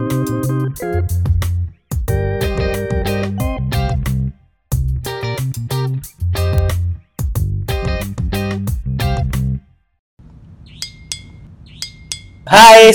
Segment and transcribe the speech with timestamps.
[0.00, 0.08] Hai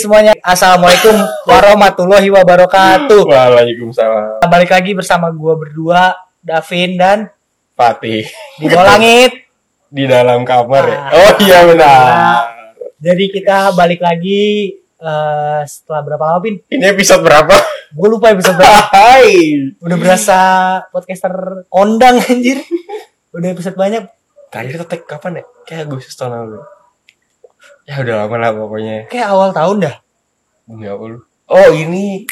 [0.02, 1.14] semuanya, Assalamualaikum
[1.46, 3.22] warahmatullahi wabarakatuh.
[3.30, 4.42] Waalaikumsalam.
[4.50, 7.30] Balik lagi bersama gua berdua, Davin dan
[7.78, 8.26] Fatih
[8.58, 9.46] di bawah langit.
[9.94, 10.98] di dalam kamar ya.
[10.98, 11.10] Ah.
[11.14, 12.02] Oh iya benar.
[12.98, 16.56] Jadi kita balik lagi eh, setelah berapa lama Pin?
[16.72, 17.56] Ini episode berapa?
[17.96, 18.82] Gue lupa episode berapa.
[18.92, 19.32] Hai.
[19.80, 20.38] Udah berasa
[20.92, 22.60] podcaster ondang anjir.
[23.36, 24.08] Udah episode banyak.
[24.52, 25.44] Terakhir kita tag kapan ya?
[25.68, 26.60] Kayak Agustus tahun lalu.
[27.86, 28.96] Ya udah lama lah pokoknya.
[29.12, 29.96] Kayak awal tahun dah.
[30.66, 31.20] Demi apa lu?
[31.46, 32.26] Oh ini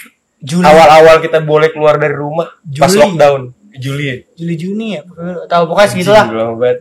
[0.44, 3.00] Juli, awal-awal kita boleh keluar dari rumah pas Juli.
[3.00, 3.41] lockdown.
[3.77, 4.16] Juli ya?
[4.36, 5.02] Juli Juni ya.
[5.48, 6.25] Tahu pokoknya segitulah.
[6.27, 6.80] Anjing, lama banget.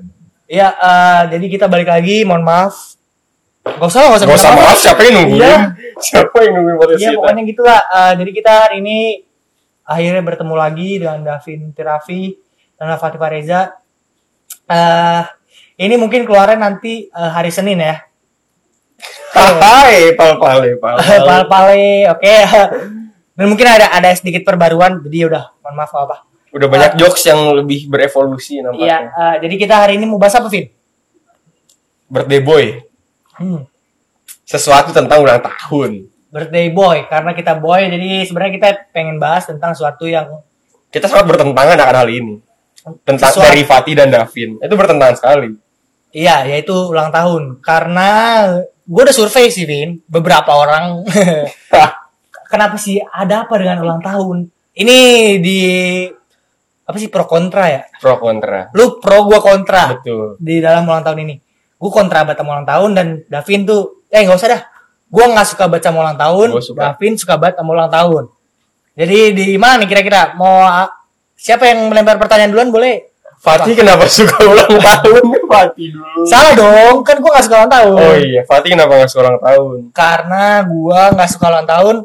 [0.50, 2.27] Ya, eh, jadi kita balik lagi.
[2.27, 2.74] Mohon maaf.
[3.62, 4.26] Gak usah, gak usah.
[4.26, 5.38] Gak usah maaf, siapa yang nungguin?
[5.38, 5.56] Iya.
[6.02, 7.18] Siapa yang nungguin podcast Iya kita?
[7.22, 7.80] pokoknya gitulah.
[7.86, 8.98] Eh, jadi kita hari ini
[9.82, 12.22] akhirnya bertemu lagi dengan Davin Tirafi
[12.74, 13.60] dan Fatih Reza.
[14.66, 15.22] Eh
[15.78, 18.02] ini mungkin keluarnya nanti eh, hari Senin ya.
[19.32, 22.36] Hai, pal pale, pal Pal pale, oke.
[23.32, 25.00] Dan mungkin ada ada sedikit perbaruan.
[25.02, 26.16] Jadi ya udah, mohon maaf apa.
[26.52, 28.62] Udah banyak jokes yang lebih berevolusi Iya.
[28.69, 28.98] nampaknya.
[29.08, 30.69] eh, jadi kita hari ini mau bahas apa, Vin?
[32.06, 32.64] Birthday boy.
[33.36, 33.64] Hmm.
[34.42, 36.08] Sesuatu tentang ulang tahun.
[36.33, 40.41] Birthday boy, karena kita boy, jadi sebenarnya kita pengen bahas tentang sesuatu yang
[40.88, 42.34] kita sangat bertentangan akan hal ini
[43.05, 45.56] tentang Sesuatu- dari Fatih dan Davin itu bertentangan sekali
[46.12, 47.64] Iya, yaitu ulang tahun.
[47.64, 48.44] Karena
[48.84, 49.97] gue udah survei sih, Vin.
[50.05, 51.08] Beberapa orang.
[52.53, 54.44] Kenapa sih ada apa dengan ulang tahun?
[54.77, 54.98] Ini
[55.41, 55.60] di
[56.84, 57.83] apa sih pro kontra ya?
[57.97, 61.34] pro kontra Lu pro gue kontra betul di dalam ulang tahun ini.
[61.83, 64.62] Gue kontra baca ulang tahun dan Davin tuh eh nggak usah dah.
[65.11, 66.48] Gue nggak suka baca ulang tahun.
[66.55, 66.94] Gua suka.
[66.94, 68.30] Davin suka baca ulang tahun.
[68.94, 70.62] Jadi di mana nih kira-kira mau
[71.34, 73.10] siapa yang melempar pertanyaan duluan boleh?
[73.42, 77.99] Fatih kenapa suka ulang tahun Fatih dulu Salah dong, kan gue nggak suka ulang tahun.
[77.99, 81.97] oh iya Fatih kenapa nggak suka ulang tahun karena gua nggak suka ulang tahun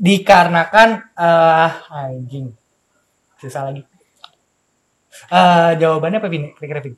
[0.00, 2.56] dikarenakan eh anjing
[3.36, 3.84] susah lagi
[5.28, 6.94] eh jawabannya apa Vin kira-kira Vin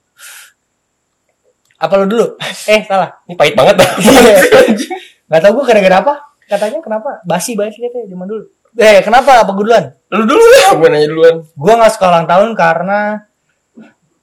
[1.82, 2.26] apa lo dulu?
[2.64, 3.18] Eh salah.
[3.26, 3.74] Ini pahit banget.
[5.28, 6.14] Nggak tahu gua gara-gara apa.
[6.46, 7.10] Katanya kenapa?
[7.22, 8.44] Basi basi katanya zaman dulu.
[8.74, 9.42] Eh kenapa?
[9.42, 9.84] Apa gua duluan?
[10.08, 11.34] Lu dulu lah gue nanya duluan.
[11.52, 12.98] Gua nggak suka ulang tahun karena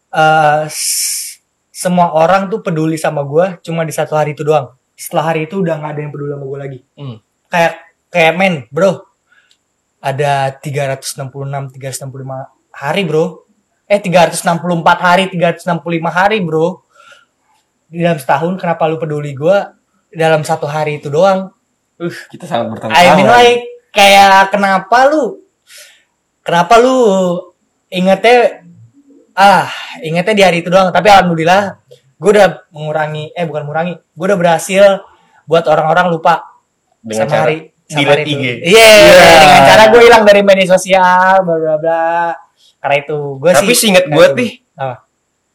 [0.10, 1.38] eh s-
[1.70, 4.74] semua orang tuh peduli sama gua cuma di satu hari itu doang.
[4.96, 6.80] Setelah hari itu udah nggak ada yang peduli sama gua lagi.
[6.96, 7.18] Hmm.
[7.48, 7.74] kayak
[8.08, 9.04] kayak men bro.
[10.00, 11.28] Ada 366
[11.76, 12.08] 365
[12.72, 13.44] hari bro.
[13.90, 14.46] Eh 364
[15.02, 15.66] hari 365
[16.08, 16.86] hari bro
[17.90, 19.74] di dalam setahun kenapa lu peduli gua
[20.14, 21.50] dalam satu hari itu doang
[22.00, 23.62] uh kita sangat bertentangan I mean like
[23.92, 25.42] kayak kenapa lu
[26.46, 26.98] kenapa lu
[27.90, 28.64] ingetnya
[29.34, 29.68] ah
[30.00, 31.82] ingetnya di hari itu doang tapi alhamdulillah
[32.20, 35.02] gue udah mengurangi eh bukan mengurangi gue udah berhasil
[35.50, 36.46] buat orang-orang lupa
[37.02, 37.58] dengan sama cara hari
[37.90, 38.38] sama hari itu.
[38.38, 39.26] IG Iya, Iya.
[39.42, 42.38] dengan cara gue hilang dari media sosial, bla bla bla.
[42.78, 43.66] Karena itu gue sih.
[43.66, 44.26] Tapi seinget gue.
[44.78, 45.09] Apa?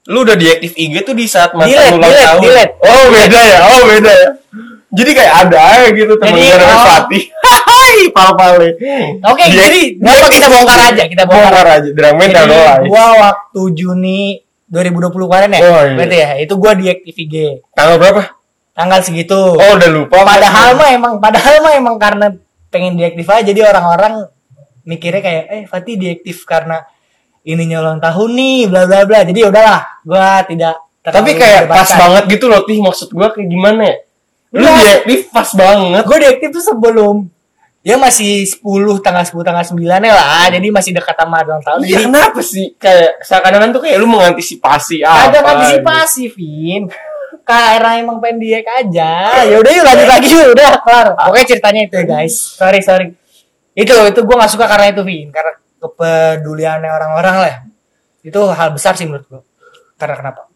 [0.04, 2.72] Lu udah diaktif IG tuh di saat mantan Delete, ulang tahun delete.
[2.78, 4.28] oh beda ya oh beda ya
[4.94, 6.86] jadi kayak ada aja gitu temen Jadi, namanya oh.
[6.86, 8.68] Fatih hai pal pale
[9.26, 11.02] Oke, jadi kenapa kita bongkar aja?
[11.04, 11.42] Kita bongkar.
[11.50, 14.20] bongkar aja drama dan live gue waktu Juni
[14.64, 15.94] 2020 kemarin ya, Oh, iya.
[15.94, 17.34] berarti ya, itu gue diaktif IG.
[17.74, 18.22] tanggal berapa
[18.70, 19.38] Tanggal segitu.
[19.54, 22.26] oh udah lupa padahal mah emang, padahal mah emang karena
[22.68, 24.26] pengen diaktif aja, jadi orang-orang
[24.82, 26.82] mikirnya kayak, eh Fatih diaktif karena
[27.44, 29.20] ininya ulang tahun nih, bla bla bla.
[29.22, 30.76] Jadi udahlah, gue tidak.
[31.04, 32.80] tapi kayak pas banget gitu loh tih.
[32.80, 33.96] Maksud gue kayak gimana ya?
[34.56, 35.04] Lu Iya.
[35.04, 36.02] diaktif pas banget.
[36.08, 37.16] Gue diaktif tuh sebelum
[37.84, 41.84] ya masih 10 tanggal 10 tanggal 9 ya lah jadi masih dekat sama ulang tahun.
[41.84, 42.66] Iya jadi kenapa sih?
[42.80, 46.88] Kayak seakan-akan tuh kayak lu mengantisipasi apa ada antisipasi Vin.
[47.44, 49.44] Karena emang pengen aja.
[49.44, 50.80] Ya udah yuk lanjut lagi yuk udah.
[50.80, 51.06] kelar.
[51.28, 52.32] Oke ceritanya itu ya guys.
[52.56, 53.12] Sorry sorry.
[53.76, 55.28] Itu itu gue nggak suka karena itu Vin.
[55.28, 55.52] Karena
[55.84, 57.54] kepeduliannya orang-orang lah
[58.24, 59.42] itu hal besar sih menurut gue
[60.00, 60.48] karena kenapa?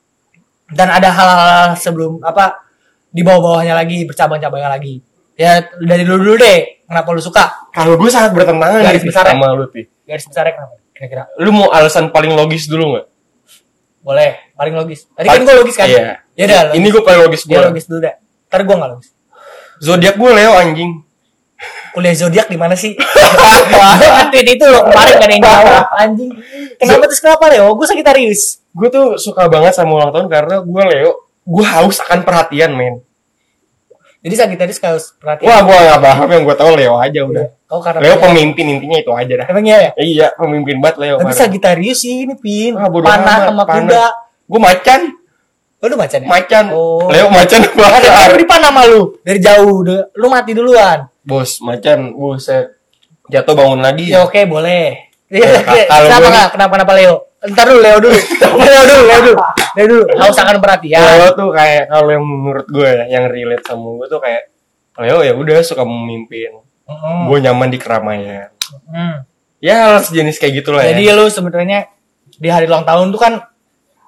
[0.68, 2.64] Dan ada hal-hal sebelum apa
[3.08, 5.00] di bawah-bawahnya lagi bercabang-cabangnya lagi.
[5.38, 7.70] Ya dari dulu dulu deh kenapa lu suka?
[7.72, 9.36] Kalau gue sangat bertentangan Garis besar ya?
[9.36, 10.74] sama lu tih garis besarnya kenapa?
[10.92, 11.24] Kira-kira.
[11.38, 13.06] Lu mau alasan paling logis dulu nggak?
[14.02, 15.06] Boleh paling logis.
[15.12, 15.86] Tadi Paling- kan gue logis kan?
[15.88, 16.24] Iya.
[16.34, 18.14] ya udah ini gue paling logis dia gue logis dulu deh.
[18.48, 19.08] Ntar gue nggak logis.
[19.78, 20.90] Zodiak gue Leo anjing
[21.90, 22.94] kuliah zodiak di mana sih?
[23.72, 26.30] Gua tweet itu loh kemarin gak ada yang jawab anjing.
[26.78, 27.74] Kenapa terus kenapa Leo?
[27.74, 28.62] Gue Sagittarius.
[28.70, 31.10] gue tuh suka banget sama ulang tahun karena gue Leo
[31.42, 33.02] gue haus akan perhatian men
[34.18, 35.46] Jadi Sagittarius harus perhatian.
[35.46, 37.46] Wah, gua nggak paham yang gua tahu Leo aja udah.
[37.70, 39.46] Oh karena Leo pemimpin intinya itu aja dah.
[39.46, 39.90] Emang iya ya?
[39.94, 41.16] Iya, pemimpin banget Leo.
[41.22, 41.38] Tapi parah.
[41.38, 42.74] Sagittarius sih ini pin.
[42.74, 44.04] Ah, panah sama kuda.
[44.50, 45.00] Gua macan,
[45.78, 46.26] Oh, lu macan ya?
[46.26, 46.64] macan.
[46.74, 47.06] Oh.
[47.06, 48.00] Leo macan Ada banget.
[48.10, 49.86] kan di panah sama lu dari jauh.
[50.18, 51.06] Lu mati duluan.
[51.28, 52.80] Bos, macan, buset.
[53.28, 54.08] Jatuh bangun lagi.
[54.08, 54.96] Ya oke boleh.
[55.28, 56.48] Ya, kalau kenapa nggak?
[56.56, 57.14] Kenapa kenapa Leo?
[57.52, 58.16] Ntar dulu Leo dulu.
[58.64, 59.36] Leo dulu, Leo dulu.
[59.76, 60.04] Leo dulu.
[60.08, 61.04] Nggak usah kan perhatian.
[61.04, 64.42] Leo tuh kayak kalau yang menurut gue ya, yang relate sama gue tuh kayak
[65.04, 66.64] Leo ya udah suka memimpin.
[66.88, 67.28] Mm.
[67.28, 68.48] Gue nyaman di keramaian.
[68.88, 69.16] Mm.
[69.60, 71.12] Ya hal sejenis kayak gitulah Jadi ya.
[71.12, 71.92] lu sebenarnya
[72.40, 73.34] di hari ulang tahun tuh kan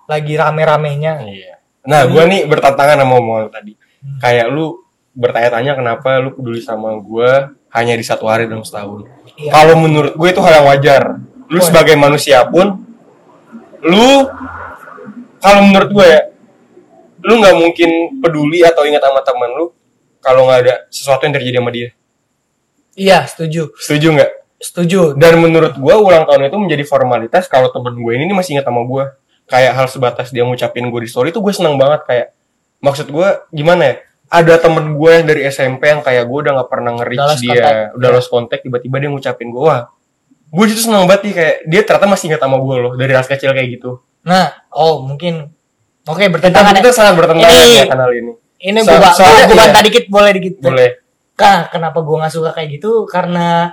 [0.08, 1.20] lagi rame-ramenya.
[1.22, 1.54] Iya.
[1.84, 3.72] Nah, gue nih bertantangan sama omongan tadi.
[4.24, 4.80] Kayak lu
[5.14, 7.30] bertanya-tanya kenapa lu peduli sama gue
[7.70, 9.06] hanya di satu hari dalam setahun.
[9.38, 9.50] Iya.
[9.54, 11.02] Kalau menurut gue itu hal yang wajar.
[11.50, 12.78] Lu Oh, sebagai manusia pun,
[13.82, 14.08] lu
[15.42, 16.20] kalau menurut gue ya,
[17.26, 17.90] lu nggak mungkin
[18.22, 19.66] peduli atau ingat sama teman lu
[20.22, 21.88] kalau nggak ada sesuatu yang terjadi sama dia.
[22.94, 23.74] Iya, setuju.
[23.80, 24.30] Setuju nggak?
[24.60, 25.00] Setuju.
[25.16, 28.68] Dan menurut gue ulang tahun itu menjadi formalitas kalau temen gue ini, ini masih ingat
[28.68, 29.04] sama gue.
[29.50, 32.28] Kayak hal sebatas dia ngucapin gue di story itu gue seneng banget kayak.
[32.78, 33.94] Maksud gue gimana ya?
[34.30, 37.98] Ada temen gue yang dari SMP yang kayak gue udah gak pernah nge-reach dia, contact.
[37.98, 39.90] udah lost contact tiba-tiba dia ngucapin gue, wah,
[40.46, 43.26] gue itu seneng banget nih kayak dia ternyata masih ingat sama gue loh dari hal
[43.26, 43.98] kecil kayak gitu.
[44.22, 45.50] Nah, oh mungkin
[46.08, 46.74] Oke, Kita, bertentangan.
[46.80, 48.32] kita sangat bertentangan Ini- ya kanal ini.
[48.60, 49.62] Ini So- gua soalnya gua iya.
[49.68, 50.52] bantah dikit boleh dikit.
[50.58, 50.90] Boleh.
[51.36, 53.04] Kak, kenapa gua nggak suka kayak gitu?
[53.04, 53.68] Karena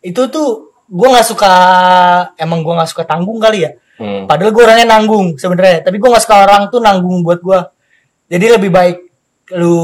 [0.00, 1.52] itu tuh gua nggak suka
[2.36, 3.70] emang gua nggak suka tanggung kali ya.
[3.98, 4.30] Hmm.
[4.30, 7.58] Padahal gue orangnya nanggung sebenarnya, tapi gue nggak suka orang tuh nanggung buat gue.
[8.30, 8.96] Jadi lebih baik
[9.56, 9.76] lu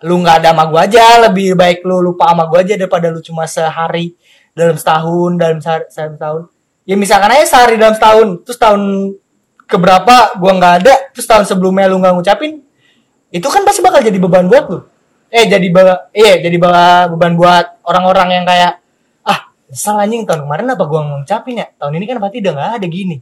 [0.00, 3.20] lu nggak ada sama gue aja, lebih baik lu lupa sama gue aja daripada lu
[3.20, 4.16] cuma sehari
[4.56, 6.42] dalam setahun dalam sehari, dalam setahun.
[6.88, 8.82] Ya misalkan aja sehari dalam setahun, terus tahun
[9.68, 12.64] keberapa gue nggak ada, terus tahun sebelumnya lu nggak ngucapin,
[13.30, 14.78] itu kan pasti bakal jadi beban buat lu.
[15.30, 18.82] Eh jadi ba iya jadi ba- beban buat orang-orang yang kayak
[19.22, 22.70] ah salah anjing tahun kemarin apa gua ngucapin ya tahun ini kan pasti udah nggak
[22.82, 23.16] ada gini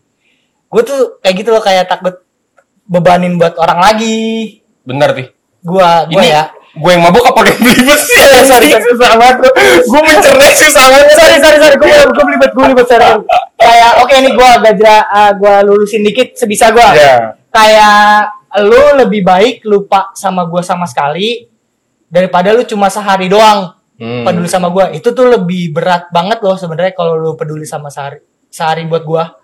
[0.69, 2.25] gue tuh kayak gitu loh kayak takut
[2.88, 5.29] bebanin buat orang lagi Benar nih.
[5.61, 8.14] gua gua Ini ya gue yang mabuk apa yang belibet sih?
[8.14, 8.87] Eh, sorry, sorry.
[8.87, 9.37] susah banget.
[9.82, 11.06] Gue mencerai susah banget.
[11.12, 13.08] sorry sorry sorry gue gue belibet gue belibet sorry
[13.58, 17.35] kayak oke ini gua agak jera ah, gua lulusin dikit sebisa gua Ya.
[17.50, 18.31] kayak
[18.62, 21.50] lu lebih baik lupa sama gua sama sekali
[22.06, 24.23] daripada lu cuma sehari doang Hmm.
[24.23, 28.23] peduli sama gua itu tuh lebih berat banget loh sebenarnya kalau lu peduli sama sehari
[28.46, 29.35] sehari buat gua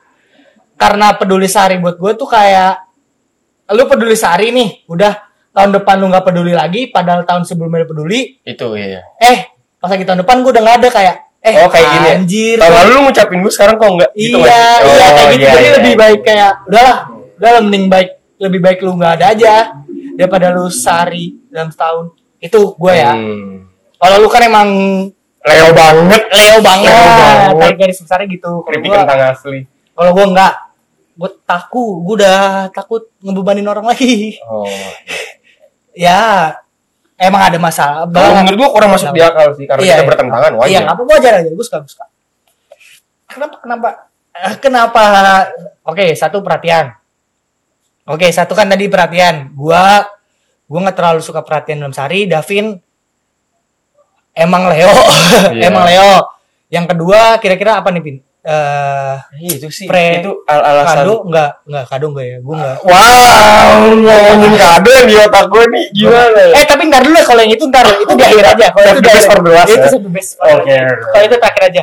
[0.75, 2.79] karena peduli sehari buat gua tuh kayak
[3.69, 5.24] lu peduli sehari nih udah
[5.55, 9.07] tahun depan lu nggak peduli lagi padahal tahun sebelumnya lu peduli Itu iya.
[9.17, 9.39] eh
[9.77, 12.15] pas lagi tahun depan gua udah nggak ada kayak eh oh kayak gini ya?
[12.17, 14.11] anjir Tahun lalu lu ngucapin gue sekarang kok enggak?
[14.13, 14.65] iya gitu nggak sih?
[14.83, 16.01] iya Oh, kayak gitu iya, jadi iya, lebih iya.
[16.01, 16.97] baik kayak udahlah
[17.35, 19.55] udah lah, mending baik lebih baik lu nggak ada aja
[20.15, 22.05] daripada lu sehari dalam setahun
[22.39, 23.69] itu gue ya Hmm.
[23.95, 24.69] kalau lu kan emang
[25.45, 26.23] Leo banget.
[26.27, 27.09] Leo banget Leo
[27.53, 27.77] banget.
[27.77, 29.61] garis besarnya gitu kalau gue kentang asli.
[29.93, 30.53] kalau gue nggak
[31.15, 32.41] gue takut gue udah
[32.71, 34.65] takut ngebebanin orang lagi Oh.
[35.95, 36.51] Ya
[37.17, 40.09] emang ada masalah Kalau menurut gua kurang masuk di akal sih karena Iya, kita iya.
[40.11, 40.71] bertentangan wajar.
[40.71, 42.05] Iya, apa wajar aja, gue suka, gue suka.
[43.31, 43.89] Kenapa, kenapa,
[44.35, 45.03] eh, kenapa?
[45.87, 46.95] Oke, satu perhatian.
[48.05, 49.55] Oke, satu kan tadi perhatian.
[49.57, 50.05] Gua,
[50.69, 52.29] gua nggak terlalu suka perhatian dalam sehari.
[52.29, 52.77] Davin,
[54.37, 54.91] emang Leo,
[55.57, 55.71] Iya.
[55.71, 56.13] emang Leo.
[56.69, 58.17] Yang kedua, kira-kira apa nih, Pin?
[58.45, 59.89] Eh, Iya, itu sih.
[59.89, 61.01] Pre- itu al alasan.
[61.01, 62.39] kado nggak, nggak kado nggak ya?
[62.45, 62.77] Gue nggak.
[62.85, 66.55] Wow, ngomongin kado di otak gue nih gimana ya?
[66.61, 68.67] Eh tapi ntar dulu kalau yang itu ntar itu di akhir aja.
[68.69, 69.37] Kalau itu di akhir.
[69.41, 69.65] Itu ya?
[69.89, 70.77] save the best Oke.
[71.09, 71.83] Kalau itu terakhir aja.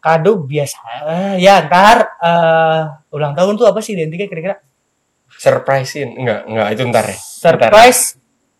[0.00, 0.78] Kado biasa.
[1.10, 2.80] Eh, Ya ntar eh,
[3.10, 4.56] ulang tahun tuh apa sih identiknya kira-kira?
[5.26, 6.14] Surprisein.
[6.14, 7.18] Enggak, enggak itu ntar ya.
[7.18, 7.54] Ntar.
[7.66, 8.02] Surprise.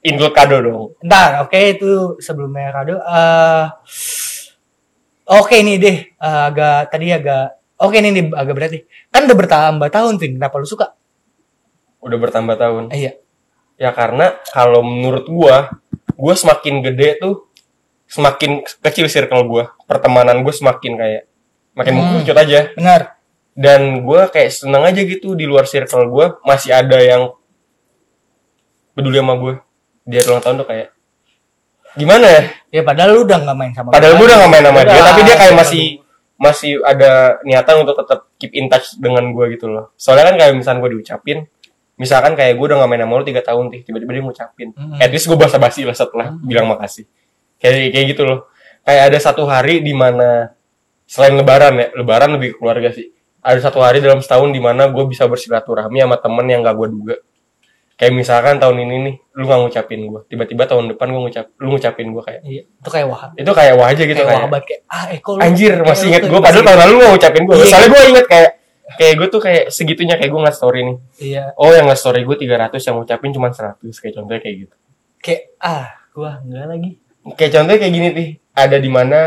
[0.01, 0.85] Include kado dong.
[1.05, 2.99] Ntar, oke itu sebelumnya kado.
[2.99, 3.65] Eh,
[5.31, 7.57] oke nih deh, Eh, agak tadi agak.
[7.81, 8.83] Oke nih, nih agak berat nih.
[9.09, 10.37] Kan udah bertambah tahun, Vin.
[10.37, 10.93] Kenapa lu suka?
[12.05, 12.83] Udah bertambah tahun.
[12.93, 13.13] Eh, iya.
[13.81, 15.73] Ya karena kalau menurut gua,
[16.13, 17.49] gua semakin gede tuh
[18.05, 19.73] semakin kecil circle gua.
[19.89, 21.23] Pertemanan gua semakin kayak
[21.73, 22.01] makin Hmm.
[22.21, 22.61] mengerucut aja.
[22.77, 23.17] Benar.
[23.57, 27.33] Dan gua kayak seneng aja gitu di luar circle gua masih ada yang
[28.93, 29.55] peduli sama gua.
[30.05, 30.89] Dia ulang tahun tuh kayak
[31.99, 32.43] gimana ya?
[32.71, 35.07] Ya padahal lu udah nggak main sama Padahal gue udah gak main sama dia, Udah,
[35.11, 35.85] tapi dia kayak masih
[36.41, 39.93] masih ada niatan untuk tetap keep in touch dengan gue gitu loh.
[40.01, 41.39] Soalnya kan kayak misalnya gue diucapin,
[42.01, 44.69] misalkan kayak gue udah gak main sama lu 3 tahun nih, tiba-tiba dia ngucapin.
[44.73, 44.99] Mm-mm.
[45.05, 47.05] At least gue basa-basi lah setelah bilang makasih.
[47.61, 48.49] Kayak kayak gitu loh.
[48.81, 50.57] Kayak ada satu hari di mana
[51.05, 53.13] selain lebaran ya, lebaran lebih ke keluarga sih.
[53.45, 56.89] Ada satu hari dalam setahun di mana gue bisa bersilaturahmi sama temen yang gak gue
[56.89, 57.17] duga.
[58.01, 61.69] Kayak misalkan tahun ini nih lu nggak ngucapin gue tiba-tiba tahun depan gue ngucap lu
[61.71, 63.31] ngucapin gue kayak Iya, itu kayak wahab.
[63.37, 66.07] itu kayak wah aja gitu kayak kayak wahabat kayak ah Eko lu anjir kayak masih
[66.09, 67.67] inget gue padahal tahun lalu lu gak ngucapin gue Iya.
[67.67, 68.51] soalnya gue inget kayak
[68.91, 70.97] kayak gue tuh kayak segitunya kayak gue nggak story nih.
[71.21, 74.75] Iya, oh yang nggak story gue 300 yang ngucapin cuma 100 kayak contohnya kayak gitu.
[75.21, 76.91] Kayak ah gua enggak lagi.
[77.31, 79.19] kayak contohnya kayak gini nih ada di mana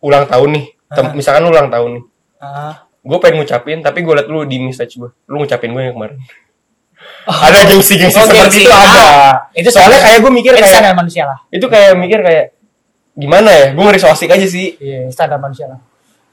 [0.00, 0.66] ulang tahun nih.
[0.88, 1.12] Tem- Ah.
[1.12, 2.04] misalkan ulang tahun nih.
[2.38, 5.92] Ah, gue pengen ngucapin tapi gue liat lu di message gue lu ngucapin gue yang
[5.92, 6.16] kemarin
[7.28, 7.36] Oh.
[7.48, 8.62] ada gengsi-gengsi Oh, seperti gengsi.
[8.64, 11.38] itu ada Ah, itu soalnya kayak gue mikir kayak standar manusia lah.
[11.48, 12.44] itu kayak mikir kayak
[13.12, 15.80] gimana ya gue ngeri asik aja sih Iya, standar manusia lah.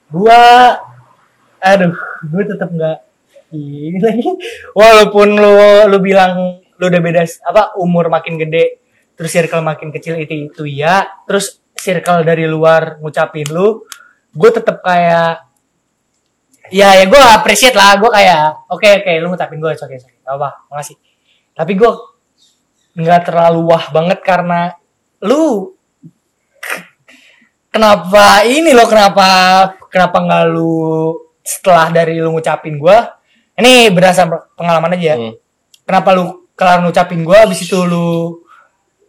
[0.08, 0.40] Gua
[1.58, 1.92] aduh,
[2.24, 2.98] gue tetap nggak
[3.52, 4.24] ini lagi.
[4.80, 5.56] Walaupun lu
[5.90, 8.80] lu bilang lu udah beda apa umur makin gede,
[9.18, 13.82] terus circle makin kecil itu itu ya, terus circle dari luar ngucapin lu,
[14.32, 15.47] gue tetap kayak
[16.72, 20.34] ya ya gue appreciate lah, gue kayak oke oke lu ngucapin gue, oke oke, gak
[20.36, 20.96] apa, makasih.
[21.58, 21.92] Tapi gue
[22.98, 24.74] nggak terlalu wah banget karena
[25.22, 25.78] lu
[27.70, 29.28] kenapa ini loh kenapa
[29.94, 31.14] kenapa nggak lu
[31.46, 33.22] setelah dari lu ngucapin gua
[33.54, 34.26] ini berdasar
[34.58, 35.16] pengalaman aja ya.
[35.16, 35.34] Hmm.
[35.86, 38.42] kenapa lu kelar ngucapin gua habis itu lu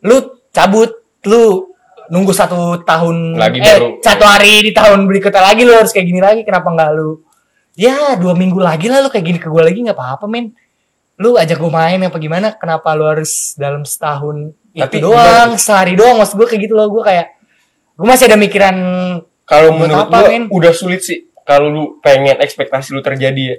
[0.04, 0.16] lu
[0.52, 0.92] cabut
[1.24, 1.72] lu
[2.12, 3.88] nunggu satu tahun Lagi eh baru.
[4.04, 7.24] satu hari di tahun berikutnya lagi lu harus kayak gini lagi kenapa nggak lu
[7.78, 10.50] ya dua minggu lagi lah lu kayak gini ke gua lagi nggak apa-apa men.
[11.22, 12.58] Lu ajak gua main apa gimana?
[12.58, 16.18] Kenapa lu harus dalam setahun Tapi itu doang sehari doang?
[16.18, 17.38] Maksud gua kayak gitu loh gua kayak
[17.94, 18.76] gua masih ada mikiran
[19.46, 20.44] kalau menurut apa, gue men?
[20.50, 23.56] udah sulit sih kalau lu pengen ekspektasi lu terjadi ya.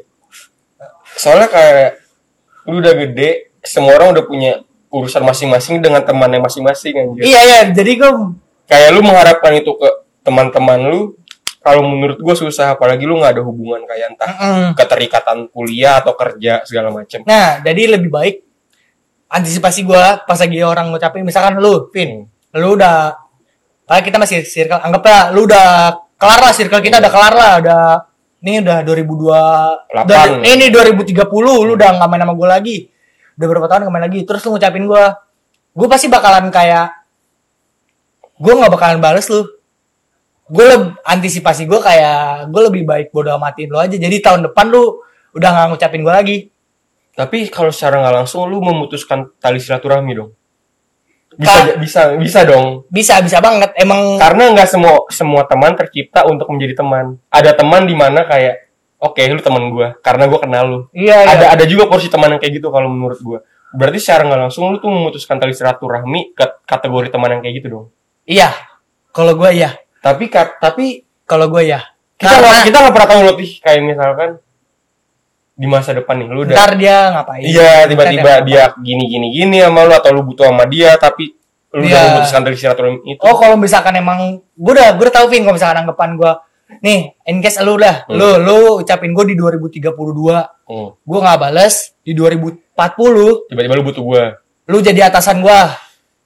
[1.15, 1.89] Soalnya kayak
[2.67, 4.51] lu udah gede semua orang udah punya
[4.91, 7.23] urusan masing-masing dengan temannya masing-masing anjir.
[7.23, 8.35] Iya iya jadi gua
[8.67, 9.89] kayak lu mengharapkan itu ke
[10.27, 11.15] teman-teman lu
[11.59, 14.67] kalau menurut gue susah apalagi lu nggak ada hubungan kayak entah Mm-mm.
[14.79, 18.35] keterikatan kuliah atau kerja segala macem Nah, jadi lebih baik
[19.29, 22.25] antisipasi gua pas lagi orang ngucapin misalkan lu, Vin,
[22.57, 23.13] lu udah
[23.85, 27.81] kayak kita masih circle, anggaplah lu udah kelar lah circle kita udah kelar lah, udah
[28.41, 30.07] ini udah 2002 Delapan.
[30.07, 32.87] udah, ini 2030 lu udah nggak main sama gua lagi.
[33.37, 34.19] Udah berapa tahun nggak main lagi.
[34.25, 35.05] Terus lu ngucapin gua,
[35.75, 36.87] gua pasti bakalan kayak
[38.39, 39.43] gua nggak bakalan bales lu.
[40.49, 40.65] Gue
[41.03, 43.93] antisipasi gue kayak gue lebih baik bodo amatin lu aja.
[43.93, 44.97] Jadi tahun depan lu
[45.29, 46.49] udah nggak ngucapin gua lagi.
[47.11, 50.31] tapi kalau secara nggak langsung lu memutuskan tali silaturahmi dong
[51.35, 53.75] bisa Ka- bisa bisa dong Bisa bisa banget.
[53.75, 58.71] Emang karena nggak semua semua teman tercipta untuk menjadi teman ada teman di mana kayak
[58.97, 61.31] oke lu teman gua karena gua kenal lu iya iya.
[61.35, 63.39] ada ada juga porsi teman yang kayak gitu kalau menurut gua
[63.69, 67.67] berarti secara nggak langsung lu tuh memutuskan tali silaturahmi ke kategori teman yang kayak gitu
[67.69, 67.85] dong
[68.25, 68.49] Iya.
[69.09, 69.73] Kalau gue ya.
[69.99, 70.25] Tapi
[70.57, 70.85] tapi
[71.23, 71.81] Kalau gue ya.
[72.15, 73.51] kita Karena kita nggak pernah tahu loh Tih.
[73.59, 74.29] kayak misalkan
[75.53, 77.43] di masa depan nih lu udah ntar dia ngapain?
[77.43, 81.35] iya tiba-tiba dia gini gini gini sama lu atau lu butuh sama dia tapi
[81.69, 82.07] lu udah Iya.
[82.09, 85.53] memutuskan tali silaturahmi itu Oh kalau misalkan emang gue udah gue udah tahu Vin kalau
[85.53, 86.31] misalkan anggapan gue
[86.79, 88.15] nih in case lu dah Hmm.
[88.15, 89.83] lu lu ucapin gue di 2032
[90.65, 90.89] Hmm.
[90.95, 92.65] gue nggak bales di 2040
[93.45, 94.23] tiba-tiba lu butuh gua
[94.65, 95.59] lu jadi atasan gue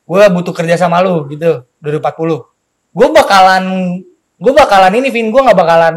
[0.04, 2.53] gue butuh kerja sama lu gitu 2040
[2.94, 3.64] gue bakalan
[4.38, 5.28] gue bakalan ini Vin.
[5.30, 5.96] Gue nggak bakalan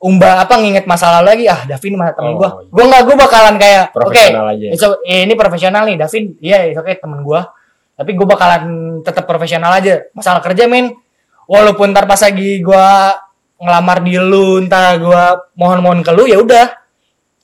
[0.00, 1.44] umba apa nginget masa lalu lagi.
[1.46, 2.70] Ah Davin mah temen Oh, gue iya.
[2.72, 4.66] gue nggak gue bakalan kayak oke Profesional aja.
[4.72, 6.24] it's o- eh, ini profesional nih Davin.
[6.40, 7.40] Iya yeah, oke temen gue
[7.94, 8.62] tapi gue bakalan
[9.02, 10.08] tetap profesional aja.
[10.10, 10.96] Masalah kerja men.
[11.44, 12.86] Walaupun ntar pas lagi gue
[13.60, 16.66] ngelamar di lu ntar gue mohon-mohon ke lu ya udah.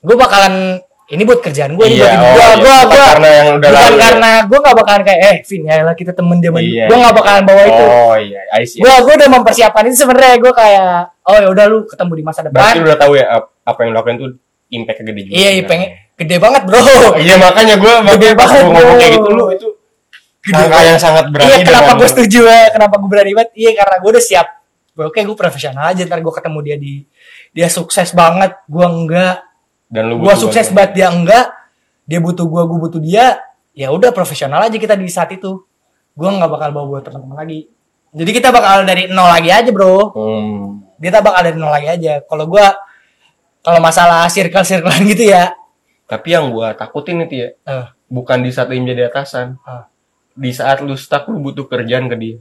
[0.00, 2.82] Gue bakalan ini buat kerjaan gue ini Iya, buat oh gue iya.
[2.82, 4.02] gue karena yang udah bukan lalu ya.
[4.02, 7.14] karena gue nggak bakalan kayak eh Vin ya lah kita temen zaman Iya, gue nggak
[7.14, 7.20] iya.
[7.22, 7.84] bakalan bawa itu.
[7.86, 10.34] Oh iya I see gue gue udah mempersiapkan itu sebenarnya.
[10.36, 10.90] Gue kayak
[11.22, 12.58] oh ya udah lu ketemu di masa depan.
[12.58, 14.30] Berarti lu udah tahu ya ap- apa yang lu lakuin tuh
[14.66, 16.80] impact gede juga iya iya pengen gede banget bro.
[17.22, 19.68] Iya makanya gue makanya pas banget, gua ngomong kayak gitu lu itu
[20.46, 22.62] angka yang sangat berani iya kenapa gue setuju ya?
[22.70, 23.50] Kenapa gue berani banget?
[23.54, 24.46] Iya karena gue udah siap.
[24.96, 26.92] Oke gue profesional aja ntar gue ketemu dia di
[27.50, 28.58] dia sukses banget.
[28.66, 29.46] Gue enggak
[29.86, 31.46] dan lu butuh sukses banget dia enggak
[32.06, 33.42] dia butuh gue gue butuh dia
[33.76, 35.66] ya udah profesional aja kita di saat itu.
[36.16, 37.68] Gue nggak bakal bawa buat teman-teman lagi.
[38.16, 40.14] Jadi kita bakal dari nol lagi aja bro.
[40.16, 40.64] Hmm.
[40.96, 42.24] kita bakal dari nol lagi aja.
[42.24, 42.66] Kalau gue
[43.60, 45.52] kalau masalah circle circlean gitu ya.
[46.06, 49.60] Tapi yang gue takutin itu ya eh, bukan di saat dia menjadi atasan.
[49.66, 49.90] Ah.
[50.36, 52.36] di saat lu stuck lu butuh kerjaan ke dia.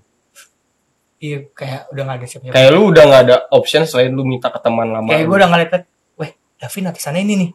[1.16, 4.52] Iya kayak udah nggak ada siapnya kayak lu udah nggak ada option selain lu minta
[4.52, 5.32] ke teman lama kayak lu.
[5.32, 5.84] gue udah ngeliat weh
[6.56, 7.50] Davin atasannya ini nih.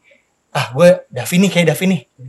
[0.51, 2.03] Ah gue Davin nih kayak Davin nih.
[2.11, 2.29] Lu,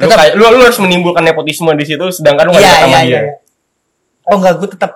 [0.00, 2.94] tetap- kayak, lu, lu harus menimbulkan nepotisme di situ sedangkan lu nggak iya ada sama
[2.94, 3.10] iya dia.
[3.10, 3.22] iya.
[4.24, 4.92] Oh enggak gue tetap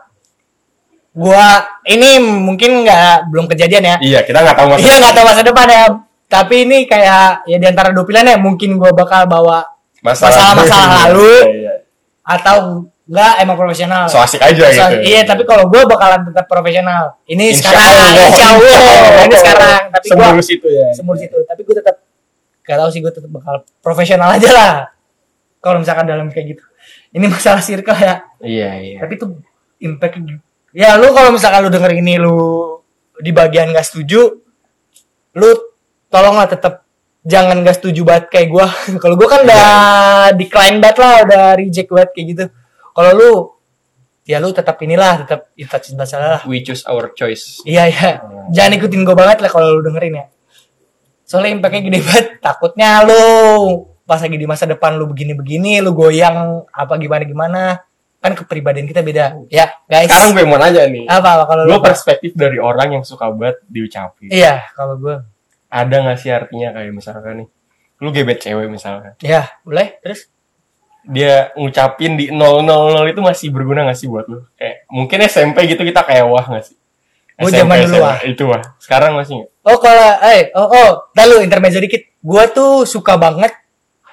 [1.12, 1.44] gue
[1.86, 3.96] ini mungkin nggak belum kejadian ya.
[3.98, 5.82] Iya kita nggak tahu masalah iya nggak tahu masa depan ya.
[6.26, 9.68] Tapi ini kayak ya di antara dua pilihan ya mungkin gue bakal bawa
[10.00, 11.74] masalah-masalah lalu Iya, iya.
[12.24, 14.08] atau enggak emang profesional.
[14.08, 15.04] So asik aja So, gitu.
[15.04, 17.20] Iya, tapi kalau gue bakalan tetap profesional.
[17.28, 18.24] Ini Insya sekarang, Allah.
[18.32, 18.78] insya Allah.
[19.20, 19.82] Ini sekarang.
[19.92, 20.86] Tapi gue Semulus itu ya.
[20.96, 21.36] semur situ.
[21.44, 21.96] Tapi gue tetap
[22.64, 23.54] gak tahu sih gue tetap bakal
[23.84, 24.72] profesional aja lah.
[25.60, 26.64] Kalau misalkan dalam kayak gitu.
[27.12, 28.24] Ini masalah circle ya.
[28.40, 28.96] Iya, iya.
[29.04, 29.36] Tapi tuh
[29.84, 30.16] impact
[30.72, 32.80] ya lu kalau misalkan lu denger ini lu
[33.20, 34.24] di bagian gak setuju,
[35.36, 35.50] lu
[36.08, 36.88] tolonglah tetap
[37.28, 38.66] jangan gak setuju banget kayak gua.
[39.04, 39.64] kalau gua kan udah
[40.32, 42.44] decline banget lah, udah reject banget kayak gitu.
[42.92, 43.32] Kalau lu
[44.22, 46.42] ya lu tetap inilah, tetap kita cinta salah lah.
[46.46, 47.64] We choose our choice.
[47.66, 48.10] Iya iya.
[48.54, 50.24] Jangan ikutin gue banget lah kalau lu dengerin ya.
[51.26, 52.26] Soalnya impactnya gede banget.
[52.38, 53.22] Takutnya lu
[54.04, 57.80] pas lagi di masa depan lu begini-begini, lu goyang apa gimana-gimana.
[58.22, 59.34] Kan kepribadian kita beda.
[59.50, 60.06] Ya guys.
[60.06, 61.10] Sekarang gue mau nanya nih.
[61.10, 61.82] apa, apa kalau lu?
[61.82, 64.30] Perspektif dari orang yang suka banget diucapin.
[64.30, 65.16] Iya kalau gue.
[65.72, 67.48] Ada gak sih artinya kayak misalkan nih.
[68.04, 69.16] Lu gebet cewek misalkan.
[69.24, 69.98] Ya boleh.
[70.04, 70.28] Terus?
[71.02, 74.46] Dia ngucapin di 000 itu masih berguna gak sih buat lu?
[74.54, 76.76] Kayak mungkin SMP gitu kita kayak wah gak sih?
[77.34, 78.18] Gua SMP, zaman dulu wah.
[78.22, 78.62] Itu wah.
[78.78, 79.50] Sekarang masih gak?
[79.66, 82.06] Oh kalau eh oh oh, lalu intermezzo dikit.
[82.22, 83.50] Gue tuh suka banget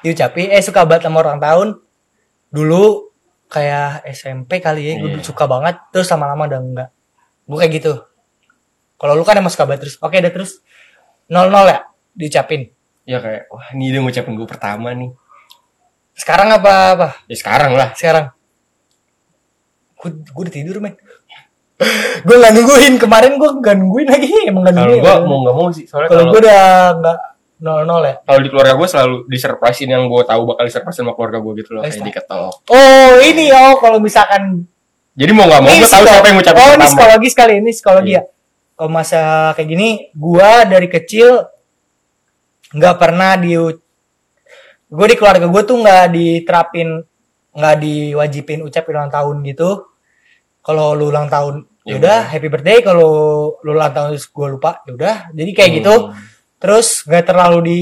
[0.01, 1.67] diucapin eh suka banget sama orang tahun
[2.49, 3.11] dulu
[3.51, 5.25] kayak SMP kali ya gue Iya.
[5.25, 6.89] suka banget terus lama-lama udah enggak
[7.43, 7.93] gue kayak gitu
[8.95, 10.63] kalau lu kan emang suka banget terus oke deh terus
[11.27, 11.83] nol nol ya
[12.15, 12.71] diucapin
[13.03, 15.09] Ya kayak wah ini dia ngucapin gue pertama nih.
[16.19, 17.95] Sekarang apa apa Ya sekarang lah.
[17.95, 18.35] sekarang
[19.95, 20.95] gue gue udah tidur men
[22.19, 25.55] gue nggak nungguin kemarin gue nggak nungguin lagi emang nggak Kalau nungguin gue mau gak
[25.55, 25.85] mau sih.
[25.87, 26.61] Soalnya kalau kalau gue udah
[26.93, 27.17] nggak
[27.59, 31.13] nol nol ya kalau di keluarga gue selalu disurprisein yang gue tahu bakal disurprisein sama
[31.13, 31.81] keluarga gue gitu loh.
[31.81, 32.05] Kayak Pesta.
[32.05, 32.51] diketok.
[32.67, 34.43] oh ini oh kalau misalkan
[35.11, 38.11] Jadi mau gak mau gue tahu siapa yang ngucapin Oh, ini psikologi sekali, ini psikologi
[38.11, 38.23] Iya.
[38.23, 38.31] ya.
[38.71, 39.21] Kalau masa
[39.51, 41.43] kayak gini, gua dari kecil
[42.71, 43.51] nggak pernah di
[44.89, 46.89] gue di keluarga gue tuh nggak diterapin
[47.51, 49.85] nggak diwajibin ucapin ulang tahun gitu
[50.59, 52.29] kalau lu ulang tahun Ya yaudah udah.
[52.29, 53.09] happy birthday kalau
[53.55, 56.13] lu ulang tahun gue lupa yaudah jadi kayak gitu Hmm.
[56.57, 57.79] terus nggak terlalu di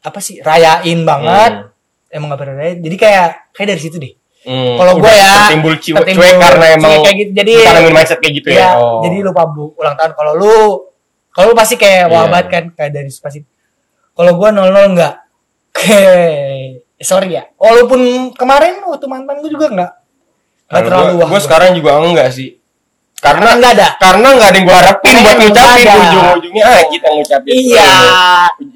[0.00, 2.12] apa sih rayain banget Hmm.
[2.12, 4.14] emang nggak pernah rayain jadi kayak kayak dari situ deh
[4.46, 7.30] Hmm, Kalau udah ya, ciwe, tertimbul cuek karena emang cuek kayak gitu.
[7.34, 8.58] Jadi- ditanamin mindset kayak gitu ya.
[8.62, 9.02] Iya, Oh.
[9.02, 10.12] jadi lupa bu ulang tahun.
[10.14, 10.54] Kalau lu,
[11.34, 12.30] kalau lu pasti kayak wah Iya.
[12.30, 13.42] banget kan kayak dari pasti.
[14.14, 15.18] Kalau gua nol nol enggak.
[15.86, 17.42] Kayak sorry ya.
[17.54, 19.92] Walaupun kemarin waktu mantan gua juga enggak.
[20.66, 21.28] Enggak Kalau terlalu gua, wah.
[21.30, 22.48] gua sekarang juga enggak sih.
[23.16, 23.88] Karena enggak ada.
[23.96, 27.52] karena nggak ada yang gua harapin buat ngucapin nggak ujung-ujungnya ah kita ngucapin.
[27.56, 27.92] Iya.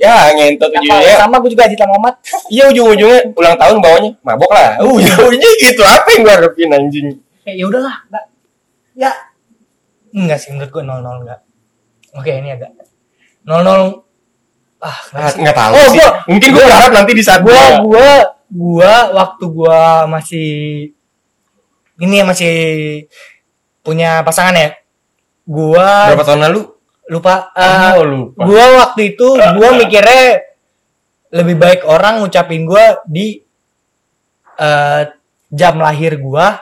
[0.00, 1.14] Ya ngentot ujungnya.
[1.20, 2.14] sama gua juga Ajit Muhammad.
[2.54, 4.68] Iya ujung-ujungnya ulang tahun bawanya mabok lah.
[4.80, 7.08] Ujung-ujungnya gitu apa yang gua harapin anjing.
[7.44, 8.24] Kayak ya udahlah, enggak.
[8.96, 9.12] Ya.
[10.10, 11.40] Enggak sih menurut gua nol nol enggak.
[12.16, 12.70] Oke, ini agak
[13.44, 13.82] nol nol
[14.80, 15.40] ah Ah, sih?
[15.40, 15.98] nggak tahu Oh, sih.
[15.98, 18.10] gua- Mungkin gua berharap nanti di saat gua gua gua
[18.50, 20.50] gua waktu gua masih
[21.98, 22.54] ini ya masih
[23.80, 24.68] punya pasangan ya
[25.42, 26.60] gua berapa tahun lalu?
[27.06, 28.42] lupa eh, Oh, lupa.
[28.42, 30.40] gua waktu itu gua mikirnya
[31.30, 33.42] lebih baik orang ngucapin gua di
[34.56, 35.02] eh,
[35.48, 36.60] jam lahir gua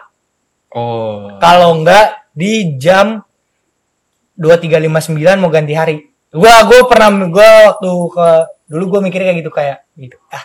[0.68, 1.38] Oh.
[1.38, 3.24] kalau enggak di jam
[4.34, 8.28] 2359 mau ganti hari gua gua pernah gua waktu ke
[8.66, 10.44] dulu gua mikirnya kayak gitu kayak gitu ah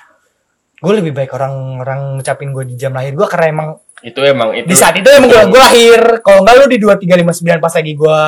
[0.76, 3.67] gue lebih baik orang orang ngucapin gue di jam lahir gue karena emang
[4.02, 4.67] Itu emang itu.
[4.67, 8.19] di saat itu emang gue gue lahir kalau enggak lu di 2359 pas lagi gue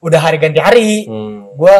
[0.00, 1.50] udah hari ganti hari Hmm.
[1.52, 1.74] gue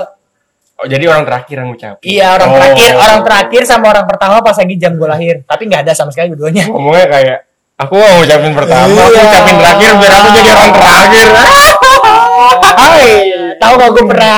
[0.76, 2.02] Oh, jadi orang terakhir yang ngucapin.
[2.04, 2.54] iya orang Oh.
[2.58, 6.10] terakhir orang terakhir sama orang pertama pas lagi jam gue lahir tapi nggak ada sama
[6.10, 7.38] sekali keduanya Ngomongnya kayak
[7.78, 9.22] aku mau ngucapin pertama, aku Iya.
[9.22, 11.26] ngucapin terakhir biar aku jadi orang terakhir.
[12.76, 13.10] Hai,
[13.56, 14.36] tahu gak gue pernah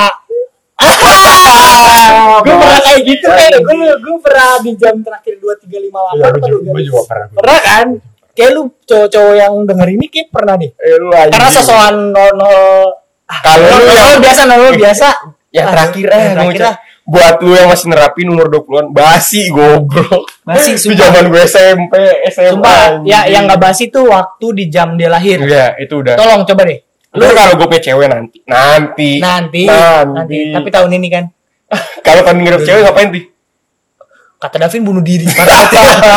[2.38, 6.30] gue pernah kayak gitu kan gue gue pernah di jam terakhir dua tiga lima Iya,
[6.30, 7.26] delapan juga- gua juga pernah.
[7.32, 7.86] pernah kan?
[8.30, 12.38] Kayak lu cowok-cowok yang denger ini kayak pernah deh Eh, lu karena sosokan nol
[13.26, 15.08] ah, Kalau lu nol yang- biasa nol nol biasa.
[15.50, 16.76] Ah, terakhir eh terakhir lah.
[17.02, 20.28] Buat lu yang masih nerapin umur 20-an, basi goblok.
[20.44, 21.08] Basi, Itu sumpah.
[21.08, 21.94] zaman gue SMP,
[22.28, 22.52] SMA.
[22.52, 25.40] sumpah ya yang nggak basi tuh waktu di jam dia lahir.
[25.40, 26.14] Iya, itu udah.
[26.14, 26.78] tolong coba deh
[27.16, 28.38] Lu kalau gue cewek nanti.
[28.44, 29.10] Nanti.
[29.18, 30.12] nanti Nanti.
[30.12, 31.24] nanti tapi tahun ini kan
[32.06, 33.24] Kalau kan nginep cewek ngapain sih?
[34.38, 35.34] kata Davin bunuh diri ya.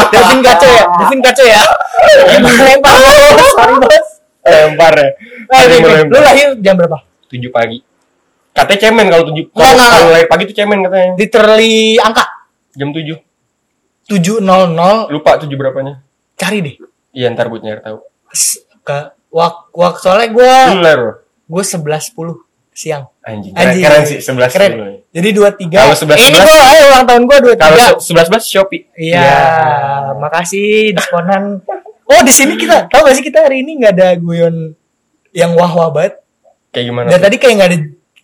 [0.08, 1.62] Davin kacau ya Davin kacau ya
[2.62, 2.93] lempar
[3.49, 4.08] sorry bos
[4.41, 5.10] Lempar ya.
[5.65, 6.10] Vin, melempar.
[6.10, 7.82] lu lahir jam berapa 7 pagi.
[8.51, 11.12] Katanya cemen kalau 7 Enggak, enggak, kalau lahir pagi tuh cemen katanya.
[11.15, 12.25] literally angka
[12.71, 13.17] Jam 7.
[14.06, 14.45] 700
[15.10, 15.93] Lupa 7 berapanya.
[16.36, 16.75] cari deh
[17.12, 17.97] Iya, ntar buat nyari tahu.
[18.82, 20.54] Ke wak wak soalnya gue
[21.48, 23.54] gue sebelas sepuluh siang Anjing.
[23.54, 23.84] Anjing.
[23.86, 24.72] Keren sih 11 Keren.
[24.74, 24.86] dulu.
[25.13, 25.30] Jadi
[25.70, 25.78] 23.
[25.78, 27.62] Kalau 11, Eh, ini gua ayo ulang tahun gua 23.
[27.62, 28.82] Kalau sebelas belas Shopee.
[28.98, 29.34] Iya,
[30.17, 31.62] makasih diskonan.
[32.10, 34.74] Oh, di sini kita tahu gak sih kita hari ini nggak ada guyon
[35.32, 36.20] yang wah-wah banget.
[36.74, 37.08] Kayak gimana?
[37.13, 37.24] Dan tuh?
[37.30, 37.78] tadi kayak nggak ada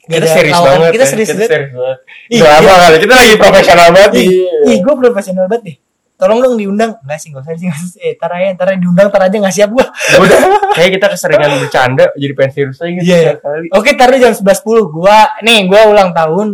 [0.08, 0.92] nggak kita ada serius banget.
[0.92, 1.12] Kita ya.
[1.12, 1.52] serius kita banget.
[1.52, 1.98] serius banget.
[2.28, 2.58] Ih, iya.
[2.58, 2.98] kali.
[2.98, 5.76] Kita lagi profesional banget ih gue profesional banget nih.
[6.18, 6.98] Tolong dong diundang.
[7.06, 7.68] Enggak sih, enggak usah sih.
[7.70, 7.82] nggak.
[8.02, 9.86] Eh, tar aja, diundang, tar aja nggak siap gua.
[9.86, 10.40] Gua udah
[10.78, 13.06] kayak kita keseringan bercanda jadi pengen serius aja gitu.
[13.06, 13.18] Iya, iya.
[13.38, 13.68] setiap kali.
[13.78, 14.94] Oke, taruh jam 11.10.
[14.98, 16.48] Gua nih, gua ulang tahun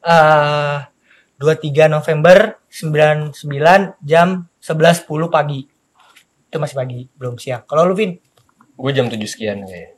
[0.00, 0.78] eh
[1.40, 3.38] 23 November 99
[4.04, 5.60] jam 11.10 pagi.
[6.50, 7.62] Itu masih pagi, belum siang.
[7.64, 8.18] Kalau lu Vin,
[8.80, 9.92] Gue jam 7 sekian kayaknya.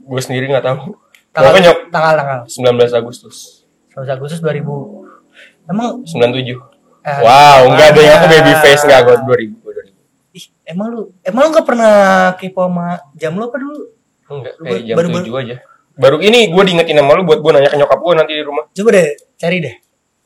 [0.00, 0.96] Gue sendiri nggak tahu.
[1.36, 5.68] tanggal nyok tanggal tanggal 19 Agustus 11 Agustus 2000.
[5.68, 6.75] Emang 97.
[7.06, 9.94] Eh, wow, enggak ada yang aku baby face enggak gue 2000, gue 2000.
[10.32, 11.92] Ih, emang lu emang lu gak pernah
[12.34, 13.78] kepo sama jam lu apa dulu?
[14.26, 15.56] Enggak, Lu kayak jam baru- 7 aja.
[15.96, 18.64] Baru ini gue diingetin sama lu buat gue nanya ke nyokap gue nanti di rumah.
[18.68, 19.74] Coba deh cari deh.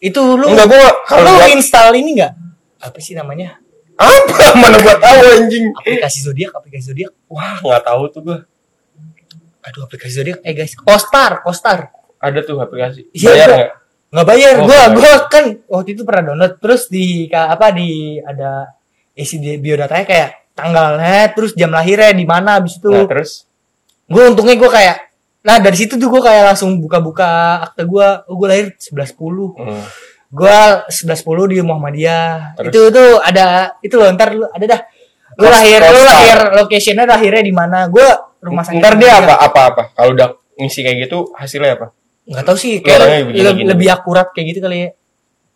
[0.00, 2.32] Itu lu Enggak, gue kalau lu gua- install ini enggak?
[2.80, 3.60] Apa sih namanya?
[3.94, 5.76] apa mana gua tahu anjing.
[5.76, 7.12] Aplikasi zodiak, aplikasi zodiak.
[7.26, 8.38] Wah, nggak tahu tuh gue.
[9.60, 10.40] Aduh, aplikasi zodiak.
[10.40, 11.92] Eh guys, Kostar, Kostar.
[12.16, 13.12] Ada tuh aplikasi.
[13.12, 13.72] Iya, Bayar gua-
[14.11, 14.27] nggak?
[14.27, 14.55] Bayar.
[14.59, 18.75] Oh, gua gua kan waktu itu pernah download terus di apa di ada
[19.14, 22.90] isi di biodatanya kayak tanggalnya, terus jam lahirnya di mana habis itu.
[22.90, 23.51] Nah, terus
[24.11, 24.96] gue untungnya gue kayak
[25.40, 29.85] nah dari situ tuh gue kayak langsung buka-buka akte gue oh gue lahir 11.10 hmm.
[30.35, 30.59] gue
[30.90, 32.68] 11.10 di Muhammadiyah Terus?
[32.75, 34.81] itu tuh ada itu loh ntar lu ada dah
[35.40, 38.05] lu lahir lu lahir locationnya lahirnya di mana gue
[38.44, 40.29] rumah sakit ntar dia apa apa apa kalau udah
[40.61, 41.87] ngisi kayak gitu hasilnya apa
[42.28, 43.68] nggak tahu sih kayak begini, le- gini.
[43.68, 44.88] lebih akurat kayak gitu kali ya.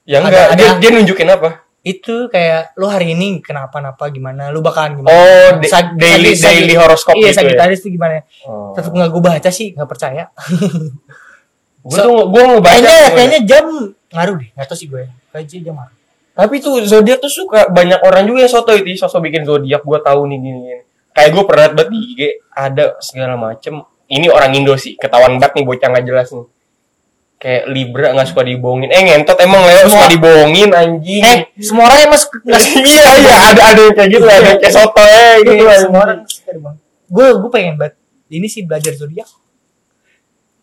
[0.04, 1.50] Ya Ada- enggak dia, ada- dia nunjukin apa?
[1.84, 4.48] Itu kayak lu hari ini kenapa-napa gimana?
[4.48, 5.12] Lu bakalan gimana?
[5.12, 7.38] Oh Sag- daily sagi- daily horoscope iya gitu ya?
[7.44, 8.72] Sagittarius tuh gimana oh.
[8.72, 10.24] tetap nggak gue baca sih nggak percaya.
[11.84, 13.64] Gue tuh gue ngebaca kayaknya tuh, kayaknya jam
[14.08, 15.96] ngaruh deh nggak tahu sih gue kayaknya jam ngaruh.
[16.34, 19.98] Tapi tuh zodiak tuh suka banyak orang juga yang soto itu sosok bikin zodiak gue
[20.00, 20.82] tahu nih gini, gini.
[21.12, 25.56] kayak gue pernah banget di IG ada segala macem ini orang Indo sih ketahuan banget
[25.56, 26.46] nih bocah nggak jelas nih.
[27.34, 28.88] Kayak Libra nggak suka dibohongin.
[28.88, 31.20] Eh ngentot emang Leo Semua- suka dibohongin anjing.
[31.20, 34.60] Eh semua orang emang suka- nggak iya iya ada ada yang kayak gitu ada yang
[34.60, 35.52] kayak soto eh gitu.
[35.60, 36.50] Iya, semua orang suka
[37.04, 37.94] gue gue pengen banget.
[38.32, 39.28] Ini sih belajar zodiak.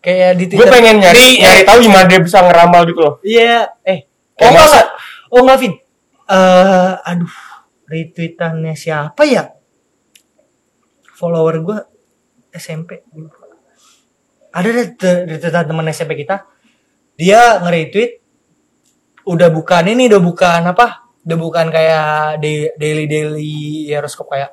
[0.02, 3.14] Kayak di gue pengen nyari Di- nyari tahu gimana dia bisa ngeramal gitu loh.
[3.22, 4.10] Iya eh.
[4.34, 4.86] Kayak oh enggak
[5.30, 5.74] oh enggak Vin.
[6.26, 7.34] Eh aduh
[7.86, 9.54] retweetannya siapa ya?
[11.14, 11.78] Follower gue
[12.52, 13.00] SMP
[14.52, 16.44] ada deh te- retweetan teman SMP kita
[17.16, 18.20] dia nge-retweet
[19.24, 24.52] udah bukan ini udah bukan apa udah bukan kayak da- daily daily horoscope kayak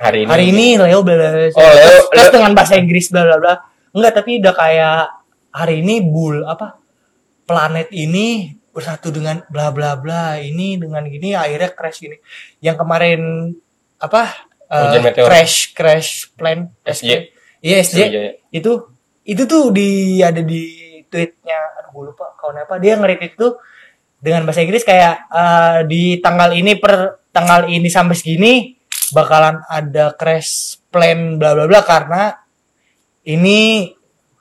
[0.00, 0.30] hari ini.
[0.32, 1.48] Hari ini Leo bla bla bla.
[1.52, 3.54] Oh, Leo- terus, dengan bahasa Inggris bla bla bla.
[3.92, 5.00] Enggak tapi udah kayak
[5.52, 6.80] hari ini bul apa
[7.44, 12.16] planet ini bersatu dengan bla bla bla ini dengan gini akhirnya crash gini.
[12.64, 13.20] Yang kemarin
[14.00, 14.48] apa
[15.02, 15.26] meteor.
[15.26, 17.34] crash crash plan SJ.
[17.60, 18.32] iya SJ Sriwijaya.
[18.54, 18.72] itu
[19.26, 20.62] itu tuh di ada di
[21.10, 23.58] tweetnya aduh gue lupa kawan apa dia nge-retweet tuh
[24.22, 28.52] dengan bahasa Inggris kayak eh, di tanggal ini per tanggal ini sampai segini
[29.10, 32.22] bakalan ada crash plan bla bla bla karena
[33.26, 33.90] ini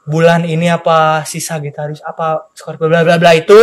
[0.10, 3.58] bulan ini apa si Sagittarius apa Scorpio bla bla bla itu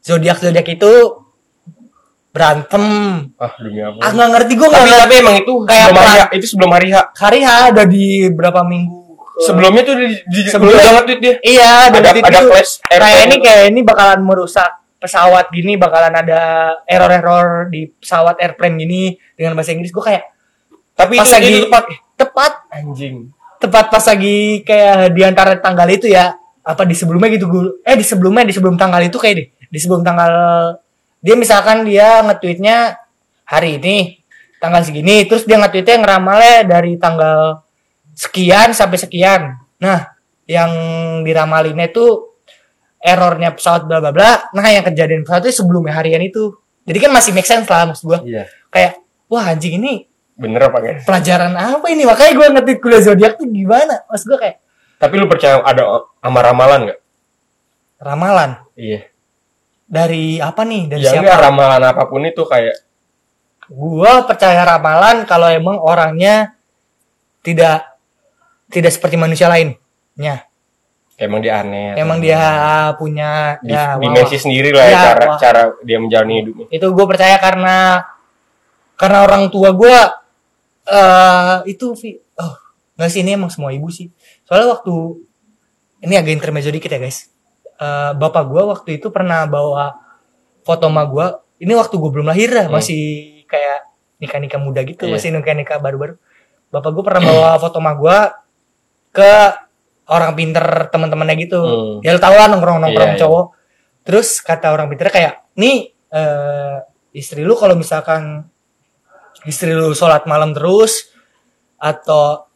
[0.00, 0.92] zodiak zodiak itu
[2.38, 2.84] berantem.
[3.34, 3.98] Ah demi apa?
[3.98, 6.88] Ah nggak ngerti gue tapi nggak tapi emang itu Kayak sebelum hari itu sebelum hari
[6.88, 6.96] H.
[7.12, 8.98] Hari ha ada di berapa minggu?
[9.18, 11.34] Ke- sebelumnya tuh di, di Sebelumnya- udah nge-tweet dia.
[11.42, 16.40] Iya, Ada- ada, ada flash kayak ini kayak ini bakalan merusak pesawat gini, bakalan ada
[16.82, 19.02] error-error di pesawat airplane gini
[19.34, 19.90] dengan bahasa Inggris.
[19.90, 20.24] Gue kayak
[20.94, 21.84] tapi pas itu, lagi itu tepat.
[22.18, 23.16] Tepat, anjing.
[23.58, 27.94] Tepat pas lagi kayak di antara tanggal itu ya, apa di sebelumnya gitu gue, eh
[27.94, 30.32] di sebelumnya di sebelum tanggal itu kayak deh, di sebelum tanggal
[31.18, 32.98] dia misalkan dia nge-tweetnya
[33.48, 33.96] hari ini
[34.58, 37.62] tanggal segini, terus dia nge-tweetnya ngeramalnya dari tanggal
[38.14, 39.42] sekian sampai sekian.
[39.78, 40.14] Nah,
[40.48, 40.70] yang
[41.22, 42.34] diramalinnya itu
[42.98, 44.50] errornya pesawat bla bla bla.
[44.54, 46.54] Nah, yang kejadian pesawat itu sebelumnya harian itu.
[46.88, 48.20] Jadi kan masih make sense lah maksud gua.
[48.24, 52.02] iya Kayak wah anjing ini bener apa enggak pelajaran apa ini?
[52.06, 54.06] Makanya gua ngerti kuliah zodiak tuh gimana?
[54.08, 54.56] Maksud gua kayak
[54.98, 57.00] tapi lu percaya ada sama ramalan nggak
[58.02, 59.06] ramalan iya
[59.88, 60.82] dari apa nih?
[60.86, 61.24] Dari ya siapa?
[61.24, 62.76] enggak ramalan apa pun itu kayak
[63.68, 66.56] Gua percaya ramalan kalau emang orangnya
[67.40, 67.84] tidak
[68.68, 70.44] tidak seperti manusia lainnya.
[71.18, 72.38] emang dia aneh Emang dia
[72.94, 74.42] punya di, ya dimensi wah.
[74.44, 75.36] sendiri lah ya, Ya, cara wah.
[75.36, 78.06] cara dia menjalani hidupnya itu gue percaya karena
[78.94, 79.96] karena orang tua gue
[80.86, 81.86] eh itu
[82.38, 82.54] oh
[82.94, 84.08] nggak sih ini emang semua ibu sih
[84.46, 84.94] soalnya waktu
[86.00, 87.26] ini agak intermezzo dikit ya guys.
[87.78, 89.94] Eh, bapak gua waktu itu pernah bawa
[90.62, 91.38] foto ma gua.
[91.58, 93.02] Ini waktu gua belum lahir dah, masih
[93.46, 93.86] kayak
[94.18, 95.14] nikah-nikah muda gitu, Hmm.
[95.14, 95.14] Iya.
[95.14, 96.14] masih nikah-nikah baru-baru.
[96.68, 98.34] Bapak gua pernah bawa foto ma gua
[99.08, 99.30] ke
[100.08, 101.60] orang pinter teman-temannya gitu.
[101.62, 101.94] Hmm.
[102.02, 103.22] Ya lu tau lah nongkrong-nongkrong Iya, iya.
[103.22, 103.46] cowok.
[104.02, 106.76] Terus kata orang pinter kayak, "Nih, eh,
[107.14, 108.48] istri lu kalau misalkan
[109.44, 111.14] istri lu sholat malam terus
[111.76, 112.50] atau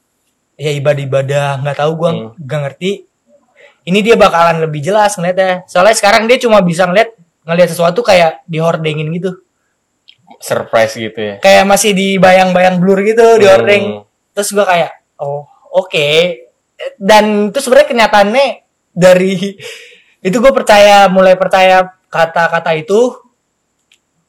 [0.57, 2.29] ya ibadah-ibadah nggak tahu gua Hmm.
[2.37, 2.91] nggak ngerti
[3.83, 5.67] ini dia bakalan lebih jelas ngeliatnya.
[5.67, 9.43] Soalnya sekarang dia cuma bisa ngeliat ngeliat sesuatu kayak dihordengin gitu.
[10.39, 11.35] Surprise gitu ya.
[11.43, 13.55] Kayak masih dibayang-bayang blur gitu di Hmm.
[13.55, 13.85] hordeng
[14.33, 16.09] terus gua kayak oh oke.
[16.99, 18.47] Dan itu sebenarnya kenyataannya
[18.95, 19.35] dari
[20.27, 23.19] itu gue percaya mulai percaya kata-kata itu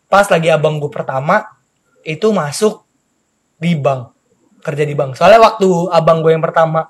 [0.09, 1.41] pas lagi abang gue pertama
[2.05, 2.85] itu masuk
[3.57, 4.13] di bank
[4.63, 5.19] kerja di bank.
[5.19, 6.89] Soalnya waktu abang gue yang pertama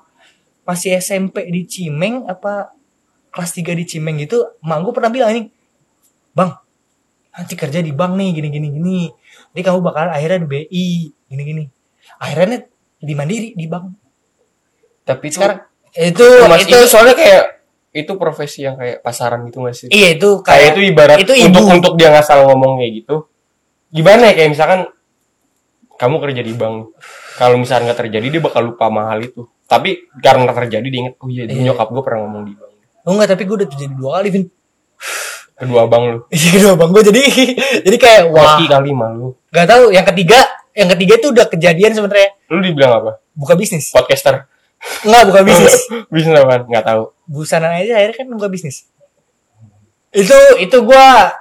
[0.64, 2.72] masih SMP di Cimeng apa
[3.30, 5.42] kelas 3 di Cimeng gitu emak gue pernah bilang ini
[6.34, 6.50] bang
[7.34, 9.00] nanti kerja di bank nih gini gini gini.
[9.50, 11.64] Jadi kamu bakalan akhirnya di BI gini gini.
[12.22, 12.62] Akhirnya
[13.02, 13.84] di mandiri di bank.
[15.02, 15.58] Tapi itu sekarang
[15.94, 17.44] itu itu, mas, itu, itu soalnya kayak
[17.94, 19.88] itu profesi yang kayak pasaran gitu gak sih?
[19.90, 21.58] Iya itu kayak itu ibarat itu ibu.
[21.58, 23.30] untuk untuk dia nggak salah ngomong kayak gitu
[23.94, 24.80] gimana ya kayak misalkan
[25.94, 26.90] kamu kerja di bank
[27.34, 29.46] kalau misalkan nggak terjadi dia bakal lupa mahal itu.
[29.64, 31.72] Tapi karena terjadi dia inget oh iya, Iya.
[31.72, 32.72] nyokap gue pernah ngomong di bank
[33.04, 34.44] oh enggak tapi gue udah jadi dua kali Vin.
[35.54, 36.18] Kedua bang lu.
[36.32, 37.22] Iya kedua bang gue jadi
[37.86, 38.58] jadi kayak wah.
[38.58, 40.38] Kali malu nggak tahu yang ketiga
[40.74, 42.28] yang ketiga itu udah kejadian sebenarnya.
[42.50, 43.22] Lu dibilang apa?
[43.36, 43.94] Buka bisnis.
[43.94, 44.50] Podcaster.
[45.06, 45.74] Enggak buka bisnis.
[46.12, 46.66] Bisnis apa?
[46.66, 47.02] Nggak tahu.
[47.24, 48.90] Busana aja akhirnya kan buka bisnis.
[50.10, 51.32] Itu itu gua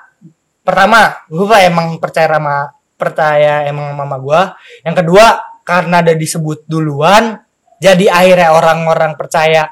[0.63, 4.41] pertama gua emang percaya sama percaya emang mama gua.
[4.85, 5.25] Yang kedua
[5.63, 7.39] karena ada disebut duluan
[7.79, 9.71] jadi akhirnya orang-orang percaya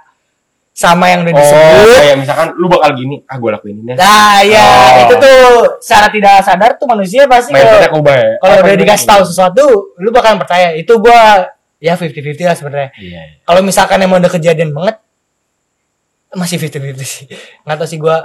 [0.72, 1.88] sama yang udah oh disebut.
[2.00, 3.92] kayak misalkan lu bakal gini ah gue lakuin ini.
[3.92, 5.04] Nah ya Oh.
[5.04, 5.40] itu tuh
[5.84, 8.40] secara tidak sadar tuh manusia pasti kalau ya.
[8.40, 9.64] kalau udah dikasih tahu sesuatu
[10.00, 10.72] lu bakalan percaya.
[10.80, 11.52] Itu gua
[11.84, 12.90] ya 50-50 lah sebenarnya.
[12.96, 14.96] Iya kalau misalkan emang udah kejadian banget
[16.32, 17.28] masih 50-50 sih.
[17.68, 18.18] Nggak tahu sih gua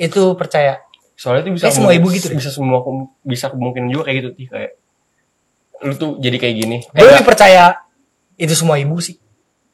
[0.00, 0.80] itu percaya.
[1.20, 2.40] Soalnya itu bisa semua ibu gitu deh.
[2.40, 2.80] bisa semua
[3.22, 4.72] bisa kemungkinan juga kayak gitu sih kayak
[5.82, 6.76] lu tuh jadi kayak gini.
[6.94, 7.82] Gue lebih percaya
[8.38, 9.18] itu semua ibu sih.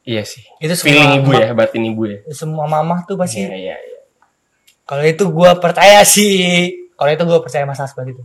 [0.08, 0.44] Iya sih.
[0.56, 2.18] Itu semua feeling ibu ya batin ibu ya.
[2.32, 3.44] Semua mamah tuh pasti.
[3.44, 4.00] Iya iya iya.
[4.88, 6.72] Kalau itu gua percaya sih.
[6.96, 8.24] Kalau itu gua percaya mas Asbat itu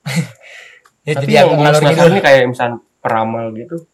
[1.04, 2.22] ya, tapi jadi yang gue penasaran gitu nih.
[2.24, 3.84] kayak misal peramal gitu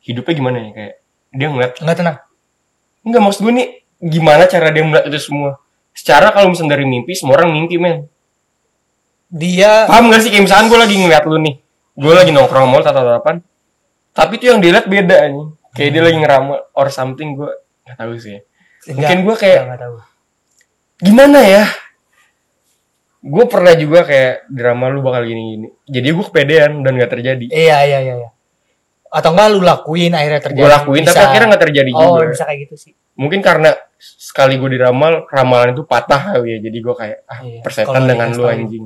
[0.00, 0.70] hidupnya gimana ya?
[0.72, 0.94] Kayak
[1.36, 2.16] dia ngeliat nggak tenang.
[3.04, 3.68] Enggak maksud gue nih
[4.00, 5.60] gimana cara dia melihat itu semua?
[5.92, 8.08] Secara kalau misalnya dari mimpi semua orang mimpi men.
[9.28, 10.30] Dia paham gak sih?
[10.32, 11.61] Kayak misalkan gue lagi ngeliat lu nih
[11.92, 13.44] gue lagi nongkrong mall tatap-tatapan
[14.12, 17.48] tapi tuh yang dilihat beda nih kayak dia lagi ngeramal or something gue
[17.82, 18.38] nggak tahu sih.
[18.38, 18.92] Ya.
[18.92, 19.96] mungkin nggak- gue kayak nggak tahu.
[21.02, 21.64] Gimana ya?
[23.22, 25.70] Gue pernah juga kayak drama lu bakal gini-gini.
[25.86, 27.46] Jadi gue kepedean dan gak terjadi.
[27.50, 28.30] Iya iya iya iya.
[29.12, 30.62] atau enggak lu lakuin akhirnya terjadi.
[30.64, 32.32] gue lakuin tapi Bisa- akhirnya gak terjadi oh juga.
[32.32, 32.92] bisa kayak gitu sih.
[33.12, 36.58] Mungkin karena sekali gue diramal ramalan itu patah kali ya.
[36.64, 38.84] Jadi gue kayak ah Iya, persetan dengan dikasih lu anjing.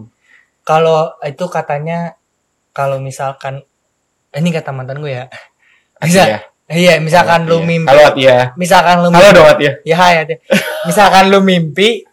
[0.66, 1.98] Kalau itu katanya
[2.76, 3.64] kalau misalkan
[4.28, 5.24] eh, ini kata mantan gue ya.
[5.96, 6.28] Bisa.
[6.28, 6.40] Atia.
[6.68, 7.64] iya misalkan lu Iya.
[7.64, 7.88] mimpi.
[7.88, 8.36] Halo Atia.
[8.54, 9.72] Misalkan lu halo dong Atia.
[9.80, 10.36] Ya hai Atia.
[10.84, 12.04] misalkan lu mimpi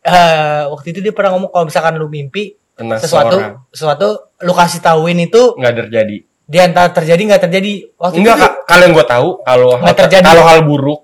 [0.00, 3.52] eh waktu itu dia pernah ngomong kalau misalkan lu mimpi tentang sesuatu seseorang.
[3.68, 4.06] sesuatu
[4.40, 6.16] lu kasih tahuin itu nggak terjadi.
[6.48, 7.72] dia antara terjadi nggak terjadi.
[8.00, 10.24] Waktu enggak itu kalau yang gue tahu kalau hal terjadi.
[10.24, 11.00] kalau hal buruk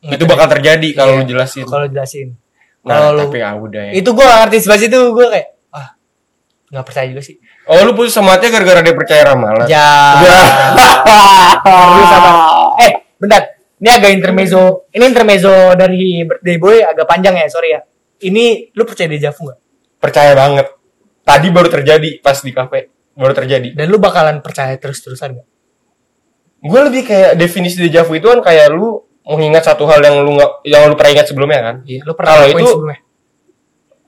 [0.00, 1.20] Nggak itu bakal terjadi kalau Iya.
[1.20, 1.64] lu jelasin.
[1.66, 2.28] Kalau jelasin.
[2.86, 3.92] Nah kalau lu tapi ya udah ya.
[3.92, 5.88] Itu gue ngerti sebelah itu gue kayak ah
[6.72, 9.86] nggak percaya juga sih oh lu putus sama Atia gara-gara dia percaya ramalan ya.
[11.66, 12.30] Lu sama
[12.80, 13.42] eh bentar.
[13.76, 14.88] Ini agak intermezzo.
[14.88, 17.80] Ini intermezzo dari birthday boy agak panjang ya sorry ya.
[18.18, 19.58] Ini lu percaya dejavu nggak?
[20.00, 20.66] Percaya banget.
[21.20, 22.88] Tadi baru terjadi pas di kafe.
[23.12, 23.76] Baru terjadi.
[23.76, 25.48] Dan lu bakalan percaya terus terusan nggak?
[26.64, 30.50] Gue lebih kayak definisi dejavu itu kan kayak lu mengingat satu hal yang lu nggak
[30.64, 31.76] yang lu pernah ingat sebelumnya kan?
[31.84, 32.98] Iya lu pernah Kalau itu- sebelumnya.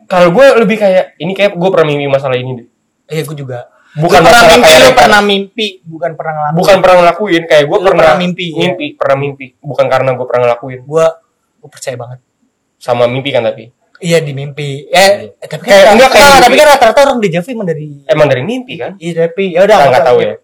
[0.09, 2.68] kalau gue lebih kayak ini kayak gue pernah mimpi masalah ini deh
[3.09, 3.68] iya gue juga.
[3.88, 7.92] Bukan pernah mimpi kayak pernah mimpi bukan pernah ngelakuin bukan pernah ngelakuin kayak gue pernah,
[7.97, 8.59] pernah mimpi, ya?
[8.61, 9.47] mimpi pernah mimpi.
[9.59, 10.81] Bukan karena gue pernah ngelakuin.
[10.85, 11.05] Gue
[11.59, 12.18] gue percaya banget.
[12.77, 13.73] Sama mimpi kan tapi?
[13.99, 14.87] Iya di mimpi.
[14.87, 18.42] Eh tapi kan Kayak- enggak, kayak tapi kan rata-rata orang dejavu emang dari emang dari
[18.44, 18.92] mimpi kan?
[19.01, 20.35] Iya tapi ya udah nggak tahu ya.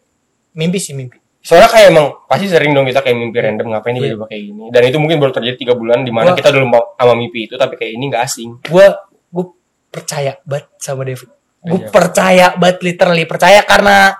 [0.54, 1.18] mimpi sih mimpi.
[1.44, 4.16] Soalnya kayak emang pasti sering dong kita kayak mimpi random ngapain Iya.
[4.16, 4.62] tiba-tiba kayak gini.
[4.72, 7.54] Dan itu mungkin baru terjadi tiga bulan di mana kita dulu mau sama mimpi itu
[7.54, 8.50] tapi kayak ini nggak asing.
[8.64, 8.86] Gue
[9.30, 9.44] gue
[9.92, 11.28] percaya banget sama David
[11.64, 11.88] gue Iya.
[11.90, 13.24] percaya banget literally.
[13.24, 14.12] Percaya karena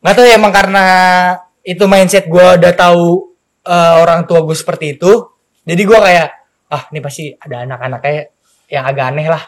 [0.00, 0.84] nggak tahu ya emang karena
[1.62, 5.12] itu mindset gue udah tahu eh, orang tua gue seperti itu.
[5.62, 6.28] Jadi gue kayak
[6.70, 8.14] ah ini pasti ada anak-anaknya
[8.74, 9.42] yang agak aneh lah.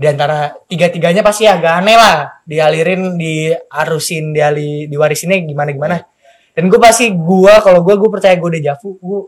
[0.00, 2.40] Di antara tiga-tiganya pasti agak aneh lah.
[2.46, 5.96] Dialirin diarusin diali diwarisinnya gimana gimana.
[6.54, 9.20] Dan gue pasti gue kalau gue gue percaya gue udah jafu gue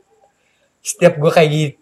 [0.82, 1.76] setiap gue kayak gitu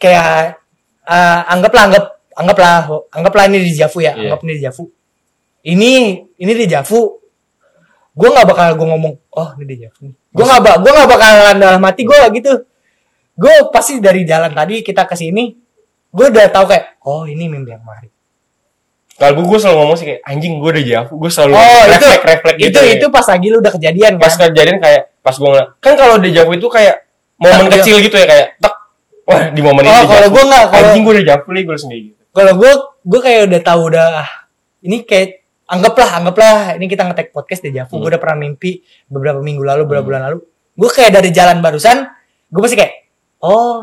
[0.00, 0.56] kayak
[1.04, 2.04] eh, anggaplah anggap
[2.38, 4.30] anggaplah anggaplah ini di jafu ya Iya.
[4.30, 4.82] anggap ini di jafu
[5.64, 5.92] ini
[6.36, 7.18] ini di jafu
[8.14, 11.56] gue nggak bakal gue ngomong oh ini dia jafu gue nggak bak gue nggak bakalan
[11.56, 12.52] dalam hati gue gitu
[13.34, 15.54] gue pasti dari jalan tadi kita ke sini
[16.08, 18.10] gue udah tahu kayak oh ini mimpi yang kemarin
[19.14, 22.06] Kalau gue, gue selalu ngomong sih kayak anjing gue udah jauh, gue selalu oh itu
[22.06, 22.78] reflek reflek itu gitu.
[22.80, 22.92] ya.
[22.94, 26.16] itu pas lagi lu udah kejadian pas kan kejadian kayak pas gue ngeliat kan kalau
[26.16, 26.94] di jauh itu kayak
[27.34, 28.74] momen Tak, kecil gitu ya kayak tak
[29.24, 30.32] wah di momen Oh, ini kalau Javu.
[30.32, 32.17] gua nggak, kalau- anjing gue udah jauh nih gue sendiri gitu.
[32.38, 32.72] Kalau gue
[33.02, 34.30] gue kayak udah tahu udah ah,
[34.86, 37.98] ini kayak anggaplah anggaplah ini kita ngetek podcast di Javu.
[37.98, 38.00] Hmm.
[38.06, 40.38] gue udah pernah mimpi beberapa minggu lalu beberapa bulan lalu.
[40.78, 42.06] Gue kayak dari jalan barusan
[42.48, 42.94] gue pasti kayak
[43.42, 43.82] oh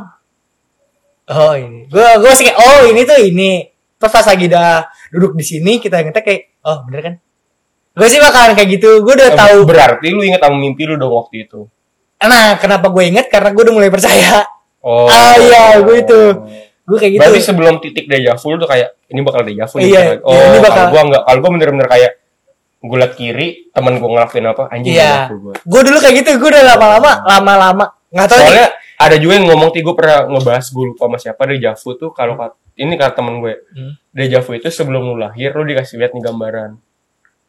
[1.30, 1.92] oh ini.
[1.92, 3.52] Gue gue pasti kayak oh ini tuh ini.
[3.96, 4.70] Terus pas lagi udah
[5.12, 7.14] duduk di sini kita ngetek kayak oh bener kan?
[7.96, 9.04] Gue sih bakalan kayak gitu.
[9.04, 9.68] Gue udah tahu.
[9.68, 11.68] berarti lu inget sama mimpi lu dong waktu itu?
[12.24, 14.48] Nah kenapa gue inget karena gue udah mulai percaya.
[14.86, 15.10] Oh.
[15.10, 16.20] Ah iya gue itu
[16.86, 17.22] gue kayak gitu.
[17.22, 20.44] berarti sebelum titik deja vu tuh kayak ini bakal deja vu nih Iya, oh iya,
[20.48, 22.12] ini bakal- kalau gue enggak kalau gue bener-bener kayak
[22.80, 25.26] gue liat kiri temen gue ngelakuin apa anjing iya.
[25.28, 27.86] gue gue dulu kayak gitu gue udah lama-lama lama-lama.
[28.08, 28.46] Nggak tahu nih.
[28.46, 32.10] soalnya ada juga yang ngomong gue pernah ngebahas gue lupa sama siapa deja vu tuh
[32.12, 33.94] kalau kat- ini kata temen gue Hmm.
[34.12, 36.72] deja vu itu sebelum lu lahir lu dikasih lihat nih gambaran.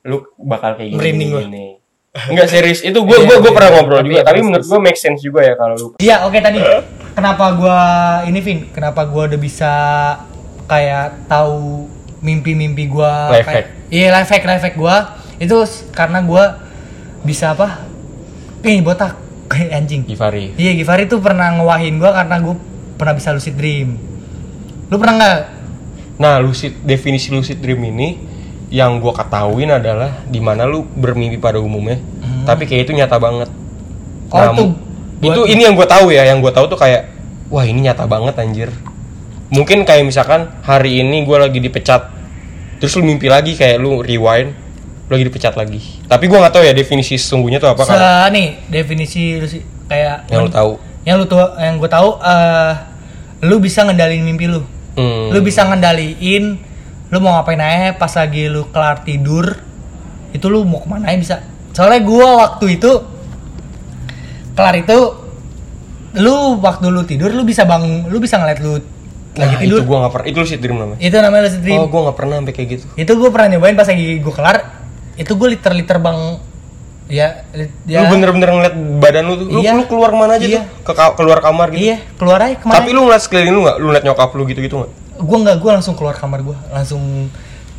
[0.02, 1.42] Lu bakal kayak gini Merinding gua.
[1.42, 1.66] gini.
[2.16, 3.52] Enggak serius itu gue Iya, gue gue iya.
[3.52, 5.88] pernah ngobrol Tapi juga ya, tapi menurut gue make sense juga ya kalau lu.
[5.98, 6.58] Iya oke tadi
[7.16, 7.78] kenapa gua
[8.22, 8.68] ini Vin?
[8.70, 9.72] Kenapa gua udah bisa
[10.66, 11.88] kayak tahu
[12.20, 13.66] mimpi-mimpi gua Life kayak- hack.
[13.88, 14.96] iya life hack life hack gua.
[15.36, 15.56] Itu
[15.90, 16.60] karena gua
[17.22, 17.84] bisa apa?
[18.60, 19.16] Nih botak.
[19.46, 20.02] Kayak anjing.
[20.04, 20.52] Givari.
[20.54, 22.54] Iya Givari tuh pernah ngewahin gua karena gua
[22.96, 23.96] pernah bisa lucid dream.
[24.86, 25.38] Lu pernah nggak?
[26.16, 28.08] Nah lucid definisi lucid dream ini
[28.66, 32.02] yang gue ketahuin adalah di mana lu bermimpi pada umumnya.
[32.42, 33.46] Tapi kayak itu nyata banget.
[33.46, 33.64] Hmm.
[34.26, 34.64] Oh, Nah, itu
[35.18, 37.08] buat- itu ini yang gue tahu ya yang gue tahu tuh kayak
[37.48, 38.70] wah ini nyata banget anjir.
[39.46, 42.10] Mungkin kayak misalkan hari ini gue lagi dipecat
[42.76, 44.52] terus lu mimpi lagi kayak lu rewind
[45.06, 45.80] lu lagi dipecat lagi.
[46.04, 47.96] Tapi gue nggak tahu ya definisi sesungguhnya tuh apa kan
[48.28, 50.72] nih definisi lucid kayak yang lu tahu.
[51.06, 52.72] yang lu tuh yang gua tahu eh
[53.46, 54.66] lu bisa ngendalin mimpi lu.
[54.96, 55.28] Hmm.
[55.28, 56.56] lu bisa ngendaliin
[57.06, 59.60] lu mau ngapain aja pas lagi lu kelar tidur
[60.32, 61.36] itu lu mau ke mana aja bisa.
[61.70, 62.90] Soalnya gua waktu itu
[64.56, 64.98] kelar itu
[66.16, 68.80] lu waktu lu tidur lu bisa bang lu bisa ngeliat lu
[69.36, 71.76] lagi Nah, tidur itu gue nggak pernah itu lucid dream namanya itu namanya lucid dream
[71.76, 74.56] oh gue nggak pernah sampai kayak gitu itu gua pernah nyobain pas lagi gua kelar
[75.14, 76.18] itu gua liter-liter bang
[77.06, 77.28] ya,
[77.84, 79.76] ya Lu bener-bener ngeliat badan lu tuh, lu, Iya.
[79.76, 80.58] lu keluar ke mana aja Iya.
[80.58, 80.64] tuh?
[80.82, 81.84] Ke ka- keluar kamar gitu.
[81.84, 83.76] iya keluar aja ke mana Tapi lu ngeliat sekeliling lu gak?
[83.78, 84.90] Lu ngeliat nyokap lu gitu-gitu gak?
[85.16, 87.28] gue nggak gue langsung keluar kamar gue langsung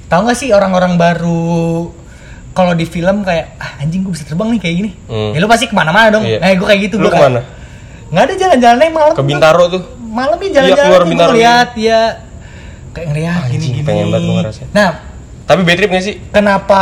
[0.07, 1.89] tahu nggak sih orang-orang baru
[2.57, 5.29] kalau di film kayak ah, anjing gue bisa terbang nih kayak gini Hmm.
[5.29, 6.41] ya lu pasti ke mana-mana dong Iya.
[6.41, 7.41] nah gue kayak gitu Lu gue kayak ke mana?
[8.07, 9.83] nggak ada jalan-jalan aja malam Ke Bintaro tuh.
[10.01, 12.01] malam Iya, jalan-jalan gue lihat ya
[12.89, 14.67] kayak ngeliat Anjing, gini gini pengen banget gua ngerasain.
[14.71, 14.91] nah
[15.45, 16.15] Tapi bad trip gak sih?
[16.27, 16.81] kenapa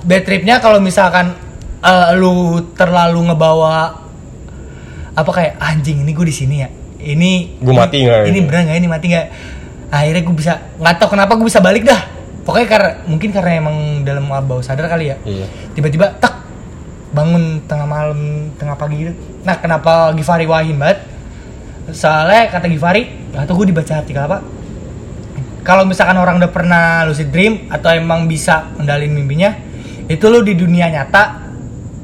[0.00, 1.34] bad tripnya kalau misalkan
[1.80, 2.34] eh, lu
[2.72, 3.98] terlalu ngebawa
[5.12, 6.68] apa kayak anjing ini gue di sini ya
[7.02, 8.40] ini Gua mati nggak ini ini?
[8.42, 9.26] bener nggak ini mati nggak
[9.90, 12.00] akhirnya gue bisa nggak tahu kenapa gue bisa balik dah
[12.42, 15.16] pokoknya karena mungkin karena emang dalam bawah sadar kali ya.
[15.22, 15.46] Iya.
[15.74, 16.42] tiba-tiba tak
[17.12, 19.12] bangun tengah malam tengah pagi gitu.
[19.44, 21.04] Nah kenapa Givari wahin banget?
[21.92, 24.38] Soalnya kata Givari atau gue dibaca artikel apa?
[25.62, 29.54] Kalau misalkan orang udah pernah lucid dream atau emang bisa ngendalin mimpinya
[30.10, 31.52] itu lu di dunia nyata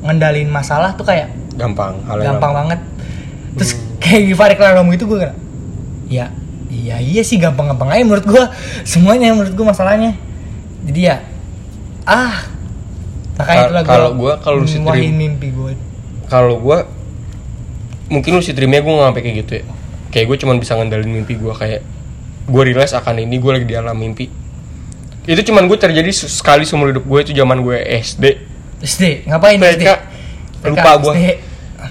[0.06, 1.98] ngendalin masalah tuh kayak Gampang.
[2.06, 2.80] Hal yang gampang banget.
[3.58, 5.36] Terus kayak Givari kelar ngomong itu gue kayak
[6.08, 6.32] ya
[6.72, 8.44] iya iya sih gampang-gampang aja menurut gue
[8.84, 10.16] semuanya menurut gue masalahnya
[10.82, 11.16] jadi ya
[12.04, 12.46] ah
[13.34, 15.72] makanya Ka- itulah kalau gua, kalau lucid dream- mimpi gue
[16.26, 16.84] Kalau gua
[18.08, 19.64] mungkin lucid dreamnya gue gak sampai kayak gitu ya.
[20.08, 21.80] Kayak gue cuman bisa ngendalin mimpi gue kayak
[22.44, 24.28] gue realize akan ini gue lagi di alam mimpi.
[25.22, 28.24] Itu cuman gue terjadi se- sekali seumur hidup gue itu zaman gue SD.
[28.78, 29.90] SD ngapain SD TK
[30.64, 31.24] lupa gue SD.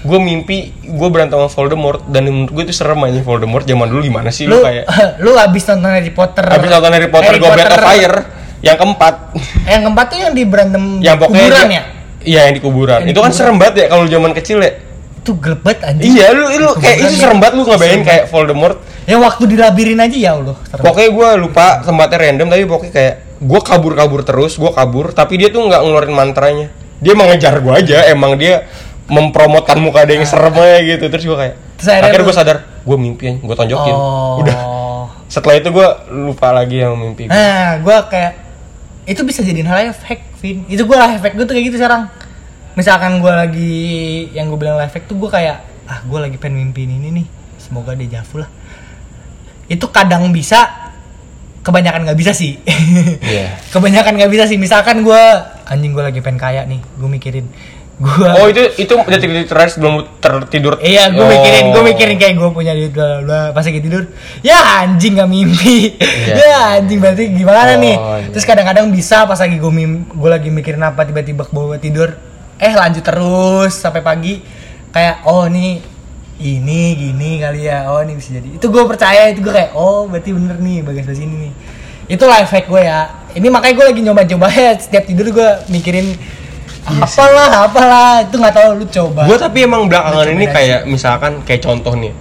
[0.00, 3.18] gue mimpi gue berantem sama Voldemort dan menurut gue itu serem aja.
[3.20, 4.44] Voldemort zaman dulu gimana sih?
[4.44, 4.84] Lu lu kayak
[5.24, 6.44] lu abis nonton Harry Potter.
[6.44, 8.16] Habis nonton Harry Potter Goblet of Fire
[8.60, 9.14] yang keempat.
[9.66, 11.82] Yang keempat tuh yang di berantem yang kuburan dia- ya?
[12.18, 12.98] Iya yang di kuburan.
[13.02, 13.38] Yang di itu kan kuburan.
[13.38, 14.72] serem banget ya kalau zaman kecil ya.
[15.22, 16.04] Itu gelebet anjing.
[16.08, 17.20] Iya lu lu kayak itu ya.
[17.22, 18.76] serem banget lu ngebayangin kayak Voldemort.
[19.08, 20.84] Yang waktu dilabirin aja ya Allah serem.
[20.84, 25.38] pokoknya gue lupa tempatnya random tapi pokoknya kayak gue kabur kabur terus gue kabur tapi
[25.38, 26.66] dia tuh nggak ngeluarin mantranya.
[26.98, 28.66] Dia emang ngejar gue aja emang dia
[29.08, 31.04] mempromotkan muka dia yang serem aja gitu.
[31.06, 33.94] Terus gue kayak Terus akhirnya gue sadar gue mimpi gue tonjokin.
[33.94, 34.42] Oh.
[34.42, 34.56] udah
[35.28, 35.88] setelah itu gue
[36.24, 37.36] lupa lagi yang mimpi gua.
[37.36, 38.32] Nah, gue kayak
[39.08, 40.68] itu bisa jadiin hal efek, Vin.
[40.68, 42.12] Itu gue life hack gue tuh kayak gitu sekarang.
[42.76, 43.74] Misalkan gue lagi
[44.36, 47.26] yang gue bilang life hack tuh gue kayak ah gue lagi pengen mimpiin ini nih.
[47.56, 48.52] Semoga dia jafu lah.
[49.64, 50.92] Itu kadang bisa,
[51.64, 52.60] kebanyakan nggak bisa sih.
[53.24, 53.56] Iya.
[53.72, 54.60] kebanyakan nggak bisa sih.
[54.60, 55.22] Misalkan gue
[55.64, 57.48] anjing gue lagi pengen kaya nih, gue mikirin
[57.98, 58.30] gue.
[58.30, 61.26] oh itu itu detik-detik terakhir sebelum lu tertidur Iya, gue Oh.
[61.26, 63.40] mikirin, gue mikirin kayak gue punya duit bla bla.
[63.50, 64.06] Pas lagi tidur,
[64.40, 65.98] ya anjing gak mimpi.
[65.98, 66.34] Iya.
[66.38, 67.96] ya anjing berarti gimana Oh, nih?
[67.96, 68.30] iya.
[68.30, 72.14] Terus kadang-kadang bisa pas lagi gue mim, gue lagi mikirin apa tiba-tiba ke bawah tidur,
[72.56, 74.40] eh lanjut terus sampai pagi.
[74.88, 75.82] Kayak oh nih
[76.38, 78.46] ini gini kali ya, oh ini bisa jadi.
[78.54, 81.52] Itu gue percaya itu gue kayak oh berarti bener nih bagian sebelah sini nih.
[82.08, 83.26] Itu life hack gue ya.
[83.34, 86.14] Ini makanya gue lagi nyoba-coba ya setiap tidur gue mikirin
[86.80, 89.20] Iya apalah apalah itu nggak tahu lu coba.
[89.24, 92.12] gue tapi emang belakangan ini kayak misalkan kayak contoh nih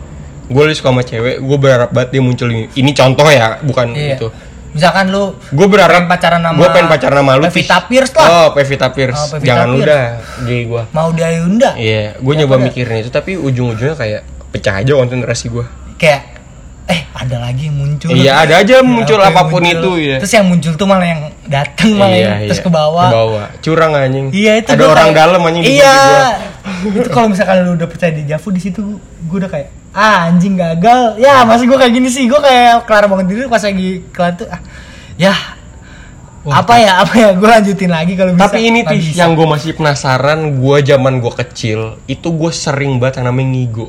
[0.45, 4.15] gue suka sama cewek gue berharap banget dia muncul ini ini contoh ya bukan Iya.
[4.15, 4.29] itu
[4.69, 7.77] Misalkan lu gue berharap pengen pacaran sama gue pengen pacaran sama lu Pevita.
[7.83, 8.27] Pierce lah.
[8.29, 9.89] oh Pevita Pierce Oh, Pevita jangan lu Pierce.
[9.89, 10.05] dah
[10.43, 14.21] di gue mau dia Yunda iya gue Ya, nyoba pada- mikirin itu tapi ujung-ujungnya kayak
[14.47, 15.65] pecah aja konsentrasi gue
[15.97, 16.36] kayak
[16.87, 18.07] eh ada lagi yang muncul.
[18.09, 20.15] Iya, ada aja Ya, muncul apa pun itu, iya.
[20.17, 23.07] Terus yang muncul tuh malah yang dateng malah yang terus ke bawah.
[23.07, 25.95] ke bawah curang anjing Iya itu ada gua orang kayak- dalam anjing Iya.
[26.87, 30.55] itu kalau misalkan lu udah percaya di Javu di situ gue udah kayak ah anjing
[30.55, 31.17] gagal.
[31.17, 34.47] Ya masih gue kayak gini sih gue kayak kelar banget diri pas lagi kelar tuh
[34.47, 34.61] ah
[35.15, 35.33] ya
[36.47, 38.47] apa ya apa ya gue lanjutin lagi kalau bisa.
[38.47, 43.19] Tapi ini tuh yang gue masih penasaran, gue zaman gue kecil itu gue sering banget
[43.19, 43.87] yang namanya ngigo.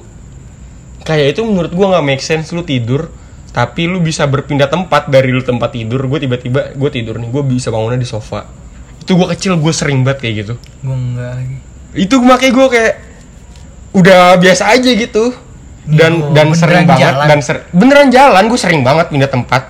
[1.06, 3.08] Kayak itu menurut gue nggak make sense lu tidur,
[3.50, 7.42] tapi lu bisa berpindah tempat dari lu tempat tidur, gue tiba-tiba gue tidur nih, gue
[7.46, 8.44] bisa bangunnya di sofa.
[9.02, 10.54] Itu gue kecil gue sering banget kayak gitu.
[10.58, 11.56] gue enggak lagi.
[11.96, 12.94] Itu makanya gue kayak
[13.96, 15.32] udah biasa aja gitu.
[15.88, 17.26] Dan Ngigo, dan sering banget jalan.
[17.32, 19.62] dan ser- beneran jalan gue sering banget pindah tempat.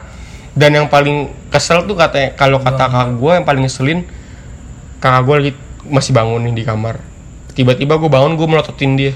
[0.59, 4.01] Dan yang paling kesel tuh katanya kalau kata kakak gue yang paling ngeselin
[4.99, 5.53] kakak gue lagi
[5.89, 7.01] masih bangun nih di kamar
[7.57, 9.12] tiba-tiba gue bangun gue melototin dia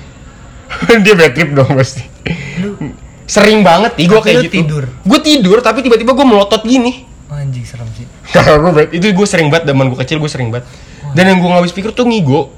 [1.04, 2.02] dia bad trip dong pasti
[2.58, 2.76] Lu
[3.24, 4.84] sering banget nih gue kayak gitu tidur?
[4.88, 8.04] gue tidur tapi tiba-tiba gue melotot gini oh, anjing serem sih.
[8.26, 10.66] kakak gue bad itu gue sering banget zaman gue kecil gue sering banget
[11.12, 12.52] dan yang gue nggak habis pikir tuh ngigo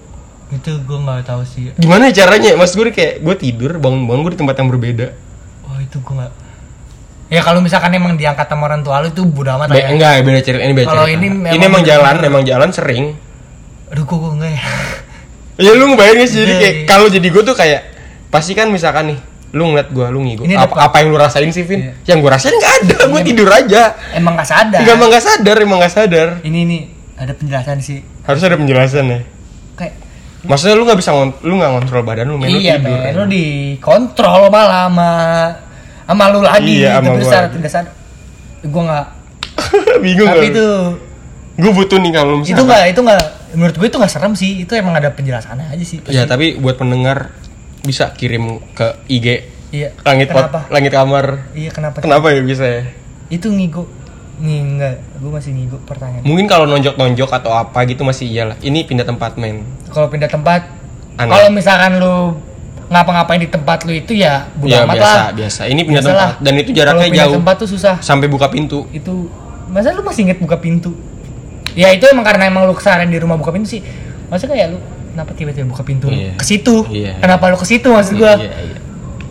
[0.46, 1.70] Itu gue nggak tahu sih.
[1.74, 5.06] gimana caranya mas gue kayak gue tidur bangun-bangun gue di tempat yang berbeda
[5.64, 6.32] Oh itu gue nggak.
[7.26, 9.88] Ya kalau misalkan emang diangkat sama orang tua lu itu bodo amat Be- ya.
[9.88, 12.68] enggak beda cerita ini beda Kalau cerita ini ini memang emang bener-bener- jalan emang jalan
[12.70, 13.04] sering
[13.88, 14.62] Aduh kok gue enggak ya.
[15.56, 17.93] ya lu ngebayangin sih jadi kayak kalau jadi gue tuh kayak
[18.34, 19.18] pasti kan misalkan nih
[19.52, 21.92] lu ngeliat gue lu ngigo Ini apa, apa yang lu rasain sih Vin Iya.
[22.04, 24.80] yang gue rasain nggak ada gue tidur aja Emang nggak sadar.
[24.82, 26.82] Enggak emang nggak sadar emang nggak sadar Ini nih
[27.14, 28.02] ada penjelasan sih.
[28.20, 29.20] harus ada penjelasan ya
[29.74, 29.94] Kayak
[30.42, 31.10] maksudnya lu nggak bisa
[31.40, 35.10] lu nggak ngontrol badan lu main lu iya tidur men, lu dikontrol malah sama
[36.04, 37.54] sama lu lagi Iya, gua secara lagi.
[37.54, 37.92] tidak sadar.
[38.60, 39.06] Gue nggak.
[40.04, 40.66] bingung Tapi gak itu
[41.54, 43.22] gue butuh nih kalau misalnya itu nggak itu nggak
[43.54, 44.52] menurut gue itu nggak serem sih.
[44.60, 46.02] Itu emang ada penjelasannya aja sih.
[46.10, 47.30] ya tapi buat pendengar
[47.84, 49.26] bisa kirim ke IG
[49.70, 49.90] Iya.
[50.02, 51.98] langit pot, langit kamar Iya kenapa?
[51.98, 52.82] kenapa ya bisa ya
[53.26, 53.90] Itu ngigo.
[54.36, 56.22] Nih enggak, gue masih ngigo pertanyaan.
[56.22, 60.66] mungkin kalau nonjok-nonjok atau apa gitu masih iyalah ini pindah tempat main Kalau pindah tempat,
[61.16, 62.34] kalau misalkan lu
[62.84, 65.28] ngapa-ngapain di tempat lu itu ya bodo ya amat biasa lah.
[65.32, 66.34] biasa ini pindah Biasa tempat lah.
[66.40, 67.94] dan itu jaraknya pindah jauh tempat tuh susah.
[67.98, 69.26] sampai buka pintu Itu
[69.66, 70.92] masa lu masih inget buka pintu?
[71.72, 73.82] Ya itu emang karena emang lu keseharian di rumah buka pintu sih.
[74.26, 74.78] Masa kayak lu
[75.14, 76.34] kenapa tiba-tiba buka pintu Iya.
[76.34, 76.82] ke situ?
[76.86, 77.16] Iya.
[77.16, 78.34] Kenapa lu ke situ maksud gua?
[78.34, 78.78] Iya, iya.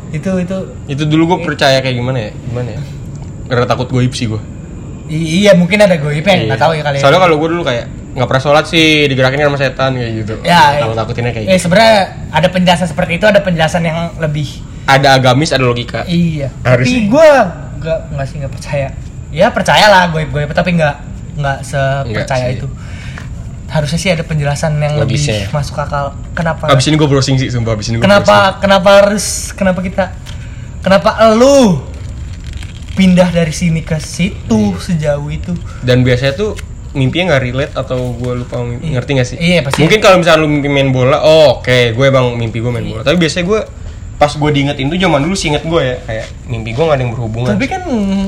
[0.09, 0.57] Itu itu
[0.87, 2.81] itu dulu gue percaya kayak gimana ya gimana ya
[3.43, 4.37] karena takut goib sih gue
[5.05, 6.95] i- iya mungkin ada goibnya nggak tahu ya kali.
[6.95, 7.01] ya.
[7.01, 10.79] soalnya kalau gue dulu kayak nggak pernah sholat sih digerakin sama setan kayak gitu ya,
[10.79, 11.97] takut takutinnya kayak eh gitu sebenarnya
[12.29, 14.47] ada penjelasan seperti itu, ada penjelasan yang lebih
[14.85, 16.53] ada agamis ada logika Iya.
[16.61, 16.93] Harusnya.
[16.93, 17.27] Tapi gue
[17.81, 18.87] nggak nggak sih nggak percaya.
[19.33, 20.95] Ya percayalah gue gue tapi nggak
[21.35, 22.67] nggak sepercaya itu.
[23.73, 25.39] Harusnya sih ada penjelasan yang Logisnya ya.
[25.43, 26.13] lebih masuk akal.
[26.31, 26.69] Kenapa?
[26.69, 30.13] abis ini gue browsing sih sumpah abis ini gue kenapa kenapa harus kenapa kita
[30.79, 31.81] kenapa lu
[32.93, 35.53] pindah dari sini ke situ sejauh itu?
[35.81, 36.53] dan biasanya tuh
[36.93, 38.93] mimpinya nggak relate atau gue lupa mimpi, Iya.
[38.93, 39.81] ngerti gak sih Iya, pasti.
[39.81, 43.01] mungkin kalau misalnya lu mimpi main bola oh oke gue emang mimpi gue main bola
[43.01, 43.59] tapi biasanya gue
[44.13, 47.01] pas gue diingetin tuh zaman dulu sih inget gue ya kayak mimpi gue gak ada
[47.01, 47.81] yang berhubungan Tapi kan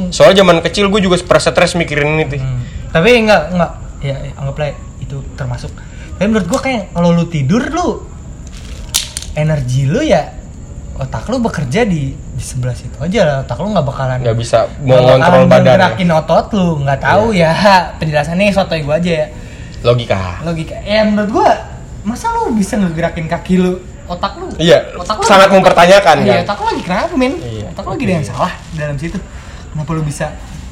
[0.10, 2.62] soalnya zaman kecil gue juga pernah stres mikirin ini tuh Hmm.
[2.90, 3.72] Tapi enggak enggak
[4.02, 4.74] ya ya, anggaplah
[5.06, 5.72] itu termasuk.
[6.18, 7.90] Tapi menurut gua kayak kalau lu tidur lu
[9.38, 10.34] energi lu ya
[10.96, 13.36] otak lu bekerja di di sebelah situ aja lah.
[13.46, 15.74] Otak lu nggak bakalan nggak bisa mengontrol bakalan badan ya.
[15.78, 17.52] ngerakin otot lu nggak tahu ya.
[18.02, 19.28] Penjelasannya sotoy gua aja ya.
[19.86, 20.42] Logika.
[20.42, 20.76] Logika.
[20.82, 21.50] Ya menurut gua
[22.02, 24.48] masa lu bisa ngegerakin kaki lu otak lu?
[24.62, 26.46] Iya, otak lu sangat mempertanyakan iya, kan.
[26.46, 27.34] otak lu lagi kenapa men?
[27.42, 27.68] Iya.
[27.74, 29.18] otak lu lagi ada yang salah dalam situ.
[29.74, 30.28] Kenapa lu bisa?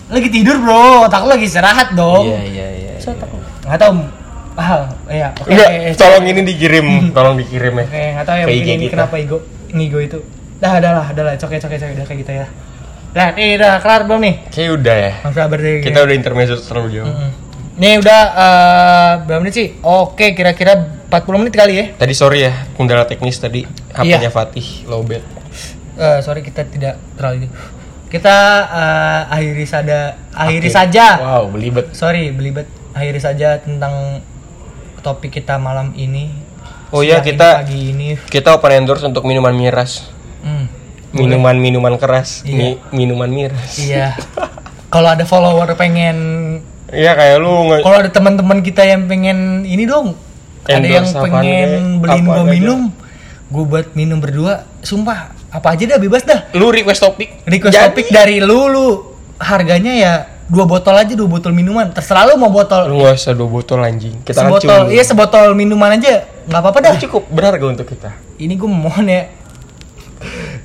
[0.07, 1.09] Lagi tidur bro.
[1.09, 2.29] Otak lu lagi istirahat dong.
[2.29, 2.93] Iya, iya, iya.
[2.95, 3.91] Masa otak lu nggak tahu
[4.53, 7.85] ah iya oke Enggak, oke, tolong ini dikirim, tolong dikirim ya.
[7.89, 8.93] oke nggak tahu ya mungkin ini kita.
[8.93, 9.37] kenapa ego
[9.73, 10.19] ngigo itu
[10.61, 12.47] dah dah lah dah lah coke coke coke udah kayak gitu ya
[13.13, 15.11] lah nih udah kelar belum nih Kayak udah ya.
[15.21, 17.05] Mas Sabar deh Kita udah intermezzo terlalu jauh.
[17.05, 17.29] Mm-mm.
[17.77, 19.67] Nih udah eh, berapa menit sih?
[19.85, 20.73] Oke, kira-kira
[21.13, 21.85] 40 menit kali ya.
[21.93, 24.33] Tadi sorry ya, kendala teknis tadi HP-nya Iya.
[24.33, 25.21] Fatih lowbat.
[25.93, 27.53] Eh, sorry kita tidak terlalu
[28.09, 28.37] kita
[28.73, 30.73] eh, akhiri saja akhiri Oke.
[30.73, 31.05] saja.
[31.21, 31.93] Wow, belibet.
[31.93, 32.65] Sorry, belibet.
[32.93, 34.21] Akhiri saja tentang
[35.03, 36.31] topik kita malam ini.
[36.89, 38.07] Oh iya, ini, kita- pagi ini.
[38.17, 40.07] Kita open endorse untuk minuman miras.
[40.39, 40.65] Hmm,
[41.11, 42.57] Minuman-minuman keras, Iya.
[42.57, 43.77] Mi- minuman miras.
[43.77, 44.17] iya.
[44.87, 46.17] Kalau ada follower pengen
[46.87, 50.13] Iya kayak lu nge- kalau ada teman-teman kita yang pengen ini dong
[50.63, 52.45] ada yang Endorse pengen beliin gua aja.
[52.47, 52.79] minum
[53.47, 57.41] gue buat minum berdua sumpah apa aja dah bebas dah lu request topik.
[57.43, 58.85] request Jadi, topik dari lu lu
[59.37, 60.13] harganya ya
[60.53, 61.89] dua botol aja dua botol minuman.
[61.89, 64.21] Terserah lu mau botol Lu nggak usah dua botol anjing.
[64.21, 66.29] Kita sebotol iya sebotol minuman aja.
[66.45, 66.93] Nggak apa-apa dah.
[67.01, 68.13] Cukup berharga untuk kita.
[68.37, 69.33] ini gue mohon ya.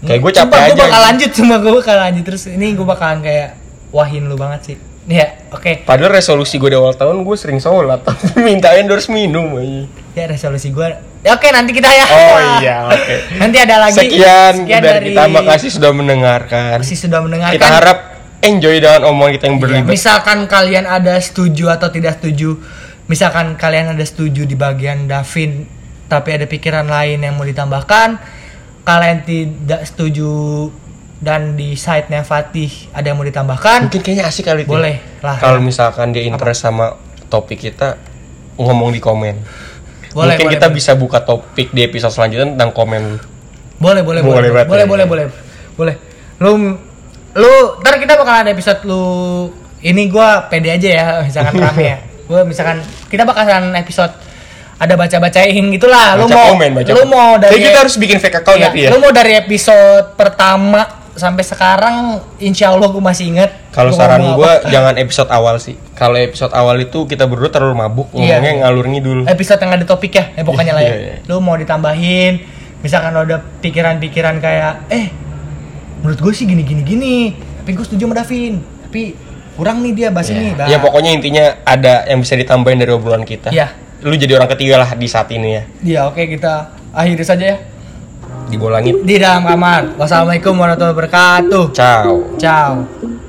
[0.04, 0.70] Kayak gue capek aja.
[0.70, 2.24] gue bakal lanjut cuma gue bakal lanjut.
[2.28, 3.56] Terus ini gue bakalan kayak
[3.88, 4.76] wahin lu banget sih.
[5.08, 5.88] Ya oke.
[5.88, 8.04] Padahal resolusi gue di awal tahun gue sering sholat.
[8.44, 9.88] Minta endorse minum aja.
[10.18, 12.06] ya resolusi gue ya oke nanti kita ya.
[12.06, 13.14] Oh iya, oke.
[13.38, 13.98] nanti ada lagi.
[13.98, 15.26] Sekian, dari kita.
[15.26, 16.78] Makasih sudah mendengarkan.
[16.78, 17.54] masih sudah mendengarkan.
[17.58, 17.97] Kita harap
[18.40, 19.90] enjoy dengan omongan kita yang Iya, berlibat.
[19.90, 22.54] misalkan kalian ada setuju atau tidak setuju
[23.06, 25.66] misalkan kalian ada setuju di bagian Davin
[26.06, 28.16] tapi ada pikiran lain yang mau ditambahkan
[28.82, 30.30] kalian tidak setuju
[31.18, 34.70] dan di site-nya Fatih ada yang mau ditambahkan Mungkin kayaknya asik kali itu.
[34.70, 35.34] Boleh lah.
[35.36, 36.94] Kalau misalkan dia interest sama
[37.26, 37.98] topik kita
[38.54, 39.34] ngomong di komen.
[40.08, 40.76] boleh Mungkin boleh, kita boleh.
[40.78, 43.02] bisa buka topik di episode selanjutnya tentang komen.
[43.76, 44.86] boleh boleh boleh Boleh boleh ya.
[44.86, 45.26] boleh boleh
[45.74, 45.94] boleh
[46.38, 46.50] lu
[47.38, 49.04] lu ntar kita bakal ada episode lu
[49.80, 54.10] ini gua pede aja ya misalkan rame ya gua misalkan kita bakalan episode
[54.78, 58.18] ada baca bacain gitulah lu mau komen, baca lu mau dari Jadi kita harus bikin
[58.18, 58.88] fake account Iya, ya.
[58.90, 60.86] lu mau dari episode pertama
[61.18, 61.96] sampai sekarang
[62.38, 65.74] insya Allah gue masih inget Kalau saran gue jangan episode awal sih.
[65.94, 68.38] Kalau episode awal itu kita berdua terlalu mabuk Iya.
[68.38, 69.20] ngomongnya ngalur ngidul.
[69.26, 70.88] episode yang ada topik ya, eh pokoknya lah ya.
[70.88, 71.14] Iya, iya.
[71.26, 72.32] Lu mau ditambahin,
[72.78, 75.10] misalkan ada pikiran-pikiran kayak, eh,
[76.00, 77.14] menurut gue sih gini gini gini,
[77.60, 78.54] tapi gue setuju sama Davin,
[78.86, 79.02] tapi
[79.54, 80.54] kurang nih dia bahas ini.
[80.54, 80.66] Bah.
[80.66, 83.50] Ya pokoknya intinya ada yang bisa ditambahin dari obrolan kita.
[83.50, 83.74] Iya.
[84.00, 85.62] Lu jadi orang ketiga lah di saat ini ya.
[85.82, 87.58] Iya, oke kita akhiri saja ya
[88.48, 89.02] Di bola langit.
[89.02, 89.98] di dalam kamar.
[89.98, 91.64] Wassalamualaikum warahmatullahi wabarakatuh.
[91.74, 92.14] Ciao.
[92.38, 93.27] Ciao.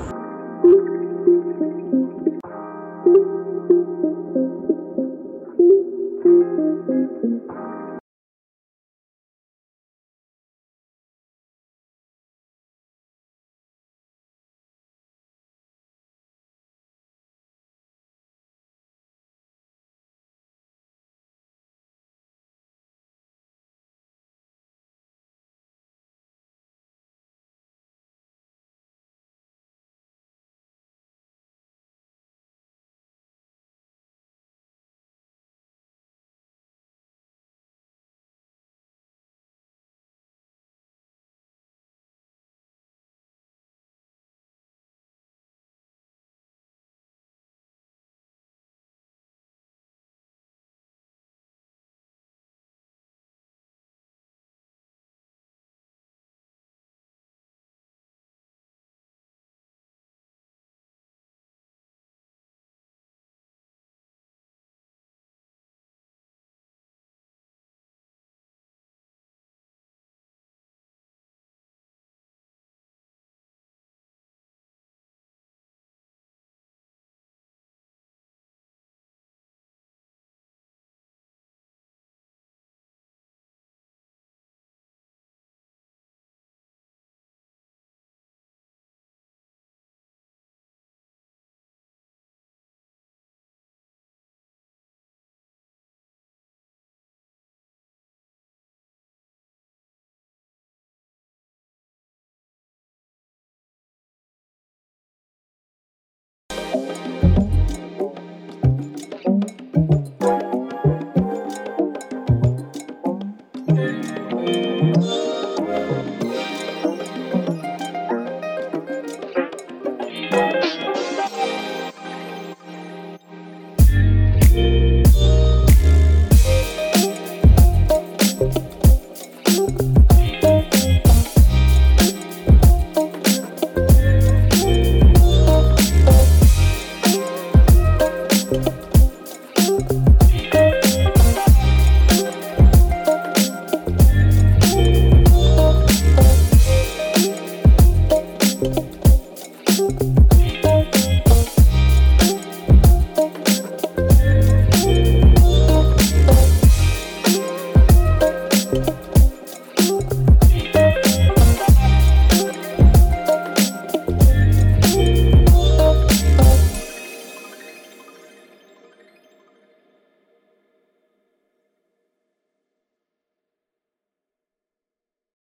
[106.72, 106.99] Thank you.